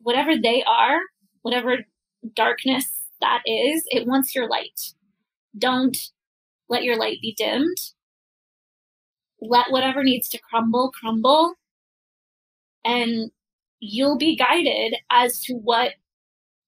whatever 0.00 0.32
they 0.40 0.62
are, 0.62 0.98
whatever 1.42 1.78
darkness 2.34 2.86
that 3.20 3.42
is, 3.46 3.82
it 3.88 4.06
wants 4.06 4.34
your 4.34 4.48
light. 4.48 4.80
Don't 5.56 5.96
let 6.68 6.84
your 6.84 6.96
light 6.96 7.18
be 7.20 7.34
dimmed. 7.36 7.76
Let 9.40 9.70
whatever 9.70 10.02
needs 10.02 10.28
to 10.30 10.38
crumble, 10.38 10.92
crumble. 10.98 11.54
And 12.84 13.30
you'll 13.80 14.18
be 14.18 14.36
guided 14.36 14.96
as 15.10 15.40
to 15.42 15.54
what 15.54 15.92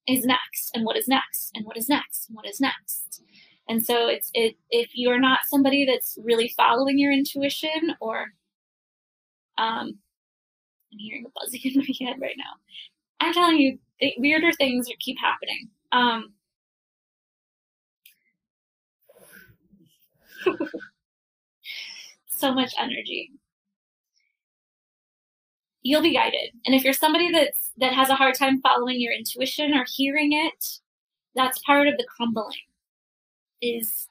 is 0.07 0.25
next 0.25 0.71
and 0.73 0.85
what 0.85 0.97
is 0.97 1.07
next 1.07 1.51
and 1.53 1.65
what 1.65 1.77
is 1.77 1.89
next 1.89 2.29
and 2.29 2.35
what 2.35 2.47
is 2.47 2.59
next. 2.61 3.21
And 3.69 3.85
so 3.85 4.07
it's 4.07 4.29
it 4.33 4.55
if 4.69 4.91
you're 4.93 5.19
not 5.19 5.39
somebody 5.47 5.85
that's 5.85 6.17
really 6.23 6.53
following 6.55 6.97
your 6.97 7.11
intuition 7.11 7.95
or 7.99 8.27
um 9.57 9.99
I'm 10.91 10.99
hearing 10.99 11.25
a 11.25 11.29
buzzing 11.39 11.61
in 11.65 11.77
my 11.79 12.07
head 12.07 12.19
right 12.21 12.35
now. 12.37 12.55
I'm 13.19 13.33
telling 13.33 13.57
you, 13.57 13.79
the 13.99 14.13
weirder 14.17 14.51
things 14.53 14.87
keep 14.99 15.17
happening. 15.19 15.69
Um, 15.91 16.33
so 22.29 22.53
much 22.53 22.73
energy. 22.79 23.31
You'll 25.87 26.01
be 26.01 26.13
guided. 26.13 26.51
And 26.65 26.75
if 26.75 26.83
you're 26.83 26.91
somebody 26.91 27.31
that's 27.31 27.71
that 27.77 27.93
has 27.93 28.09
a 28.09 28.15
hard 28.15 28.35
time 28.35 28.59
following 28.61 28.99
your 28.99 29.13
intuition 29.13 29.73
or 29.73 29.85
hearing 29.95 30.33
it, 30.33 30.65
that's 31.33 31.59
part 31.59 31.87
of 31.87 31.95
the 31.97 32.05
crumbling. 32.13 32.67
Is 33.61 34.09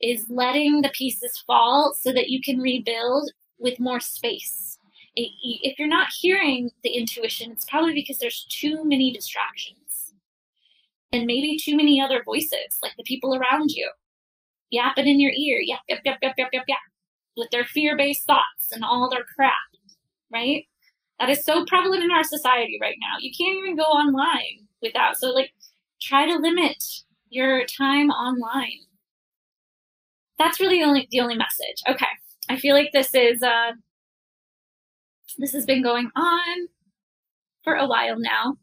is 0.00 0.24
letting 0.30 0.80
the 0.80 0.88
pieces 0.90 1.42
fall 1.46 1.92
so 1.92 2.12
that 2.12 2.30
you 2.30 2.40
can 2.40 2.60
rebuild 2.60 3.30
with 3.58 3.78
more 3.78 4.00
space. 4.00 4.78
If 5.16 5.78
you're 5.78 5.88
not 5.88 6.08
hearing 6.18 6.70
the 6.84 6.90
intuition, 6.90 7.50
it's 7.50 7.64
probably 7.66 7.92
because 7.92 8.18
there's 8.18 8.46
too 8.48 8.84
many 8.84 9.12
distractions 9.12 10.14
and 11.12 11.26
maybe 11.26 11.58
too 11.58 11.76
many 11.76 12.00
other 12.00 12.22
voices, 12.24 12.78
like 12.82 12.92
the 12.96 13.02
people 13.02 13.34
around 13.34 13.70
you 13.72 13.90
yapping 14.70 15.08
in 15.08 15.20
your 15.20 15.32
ear, 15.32 15.58
yap, 15.60 15.80
yap, 15.88 16.00
yap, 16.04 16.18
yap, 16.22 16.34
yap, 16.38 16.50
yap, 16.52 16.64
yap, 16.68 16.78
with 17.36 17.50
their 17.50 17.64
fear 17.64 17.96
based 17.96 18.26
thoughts 18.26 18.70
and 18.72 18.84
all 18.84 19.10
their 19.10 19.24
crap, 19.34 19.52
right? 20.32 20.67
That 21.18 21.30
is 21.30 21.44
so 21.44 21.64
prevalent 21.64 22.04
in 22.04 22.10
our 22.10 22.22
society 22.22 22.78
right 22.80 22.96
now. 23.00 23.16
You 23.20 23.32
can't 23.36 23.58
even 23.58 23.76
go 23.76 23.82
online 23.82 24.66
without. 24.80 25.16
So, 25.16 25.30
like, 25.30 25.52
try 26.00 26.26
to 26.26 26.38
limit 26.38 26.82
your 27.28 27.64
time 27.66 28.10
online. 28.10 28.86
That's 30.38 30.60
really 30.60 30.78
the 30.78 30.86
only, 30.86 31.08
the 31.10 31.20
only 31.20 31.36
message. 31.36 31.82
Okay. 31.88 32.06
I 32.48 32.56
feel 32.56 32.74
like 32.74 32.90
this 32.92 33.14
is, 33.14 33.42
uh, 33.42 33.72
this 35.38 35.52
has 35.52 35.66
been 35.66 35.82
going 35.82 36.10
on 36.14 36.68
for 37.64 37.74
a 37.74 37.86
while 37.86 38.18
now. 38.18 38.56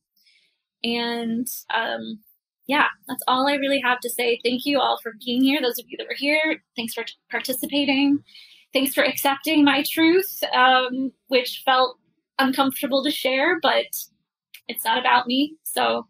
And, 0.84 1.48
um, 1.74 2.20
yeah, 2.68 2.88
that's 3.08 3.24
all 3.28 3.48
I 3.48 3.56
really 3.56 3.82
have 3.82 4.00
to 4.00 4.10
say. 4.10 4.40
Thank 4.44 4.66
you 4.66 4.80
all 4.80 4.98
for 5.04 5.14
being 5.24 5.44
here. 5.44 5.62
Those 5.62 5.78
of 5.78 5.86
you 5.88 5.98
that 5.98 6.08
were 6.08 6.16
here, 6.18 6.64
thanks 6.76 6.94
for 6.94 7.04
participating. 7.30 8.24
Thanks 8.74 8.94
for 8.94 9.04
accepting 9.04 9.64
my 9.64 9.84
truth, 9.90 10.42
um, 10.54 11.12
which 11.28 11.62
felt 11.66 12.00
uncomfortable 12.40 13.04
to 13.04 13.12
share, 13.12 13.60
but 13.62 13.86
it's 14.68 14.86
not 14.86 15.00
about 15.00 15.28
me. 15.28 15.56
So 15.64 16.08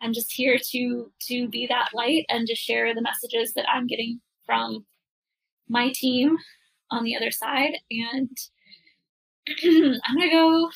I'm 0.00 0.12
just 0.12 0.32
here 0.32 0.58
to 0.72 1.12
to 1.28 1.48
be 1.48 1.66
that 1.66 1.88
light 1.94 2.26
and 2.28 2.46
to 2.46 2.54
share 2.54 2.94
the 2.94 3.02
messages 3.02 3.52
that 3.54 3.66
I'm 3.68 3.86
getting 3.86 4.20
from 4.44 4.84
my 5.68 5.92
team 5.94 6.36
on 6.90 7.04
the 7.04 7.16
other 7.16 7.30
side. 7.30 7.72
And 7.90 8.36
I'm 10.04 10.18
gonna 10.18 10.30
go 10.30 10.70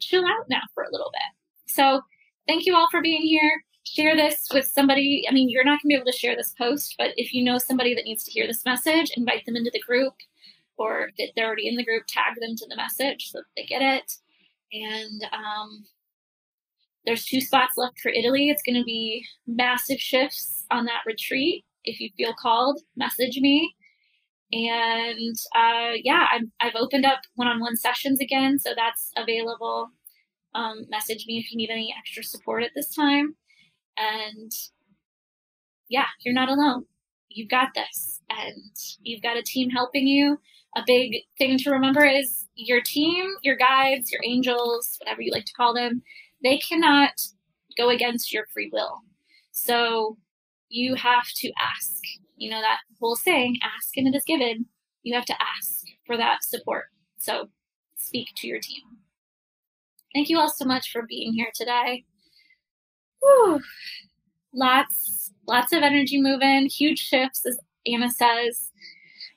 chill 0.00 0.24
out 0.24 0.46
now 0.48 0.62
for 0.74 0.84
a 0.84 0.90
little 0.90 1.10
bit. 1.12 1.72
So 1.72 2.00
thank 2.48 2.66
you 2.66 2.74
all 2.74 2.88
for 2.90 3.02
being 3.02 3.22
here 3.22 3.62
share 3.84 4.16
this 4.16 4.48
with 4.52 4.66
somebody. 4.66 5.24
I 5.28 5.32
mean, 5.32 5.48
you're 5.48 5.64
not 5.64 5.80
to 5.80 5.86
be 5.86 5.94
able 5.94 6.10
to 6.10 6.12
share 6.12 6.36
this 6.36 6.54
post, 6.58 6.94
but 6.98 7.12
if 7.16 7.32
you 7.32 7.44
know 7.44 7.58
somebody 7.58 7.94
that 7.94 8.04
needs 8.04 8.24
to 8.24 8.30
hear 8.30 8.46
this 8.46 8.64
message, 8.64 9.12
invite 9.16 9.44
them 9.46 9.56
into 9.56 9.70
the 9.72 9.80
group, 9.80 10.14
or 10.76 11.10
if 11.16 11.34
they're 11.34 11.46
already 11.46 11.68
in 11.68 11.76
the 11.76 11.84
group, 11.84 12.04
tag 12.08 12.34
them 12.40 12.56
to 12.56 12.66
the 12.68 12.76
message 12.76 13.30
so 13.30 13.38
that 13.38 13.44
they 13.56 13.64
get 13.64 13.82
it. 13.82 14.14
And 14.74 15.24
um, 15.32 15.84
there's 17.06 17.24
two 17.24 17.40
spots 17.40 17.76
left 17.76 18.00
for 18.00 18.10
Italy. 18.10 18.48
It's 18.50 18.62
going 18.62 18.78
to 18.78 18.84
be 18.84 19.24
massive 19.46 20.00
shifts 20.00 20.64
on 20.70 20.84
that 20.86 21.02
retreat. 21.06 21.64
If 21.84 22.00
you 22.00 22.10
feel 22.16 22.34
called, 22.34 22.80
message 22.96 23.38
me. 23.38 23.74
And 24.52 25.36
uh, 25.54 25.92
yeah, 26.02 26.26
I've, 26.32 26.48
I've 26.60 26.76
opened 26.76 27.04
up 27.04 27.20
one 27.34 27.48
on 27.48 27.60
one 27.60 27.76
sessions 27.76 28.20
again, 28.20 28.58
so 28.58 28.70
that's 28.74 29.10
available. 29.16 29.90
Um, 30.54 30.86
message 30.88 31.24
me 31.26 31.38
if 31.38 31.50
you 31.50 31.56
need 31.56 31.70
any 31.70 31.94
extra 31.96 32.22
support 32.22 32.62
at 32.62 32.70
this 32.74 32.94
time. 32.94 33.34
And 33.96 34.52
yeah, 35.88 36.06
you're 36.24 36.34
not 36.34 36.48
alone. 36.48 36.86
You've 37.28 37.50
got 37.50 37.74
this, 37.74 38.20
and 38.30 38.72
you've 39.02 39.22
got 39.22 39.36
a 39.36 39.42
team 39.42 39.70
helping 39.70 40.06
you. 40.06 40.38
A 40.76 40.82
big 40.86 41.22
thing 41.38 41.58
to 41.58 41.70
remember 41.70 42.04
is 42.04 42.46
your 42.56 42.80
team, 42.80 43.34
your 43.42 43.56
guides, 43.56 44.10
your 44.10 44.20
angels, 44.24 44.96
whatever 45.00 45.22
you 45.22 45.32
like 45.32 45.44
to 45.44 45.52
call 45.52 45.74
them, 45.74 46.02
they 46.42 46.58
cannot 46.58 47.12
go 47.76 47.88
against 47.88 48.32
your 48.32 48.46
free 48.52 48.70
will. 48.72 49.00
So 49.52 50.18
you 50.68 50.94
have 50.96 51.26
to 51.36 51.52
ask. 51.60 52.02
You 52.36 52.50
know 52.50 52.60
that 52.60 52.80
whole 53.00 53.16
saying, 53.16 53.58
ask 53.62 53.96
and 53.96 54.08
it 54.08 54.16
is 54.16 54.24
given. 54.26 54.66
You 55.02 55.14
have 55.14 55.24
to 55.26 55.36
ask 55.40 55.84
for 56.06 56.16
that 56.16 56.42
support. 56.42 56.86
So 57.18 57.48
speak 57.96 58.28
to 58.36 58.46
your 58.46 58.60
team. 58.60 58.82
Thank 60.14 60.28
you 60.28 60.38
all 60.38 60.50
so 60.50 60.64
much 60.64 60.90
for 60.90 61.02
being 61.08 61.32
here 61.32 61.50
today. 61.54 62.04
Whew. 63.20 63.60
Lots, 64.52 65.32
lots 65.46 65.72
of 65.72 65.82
energy 65.82 66.20
moving, 66.20 66.66
huge 66.66 66.98
shifts, 66.98 67.44
as 67.46 67.58
Anna 67.86 68.10
says. 68.10 68.70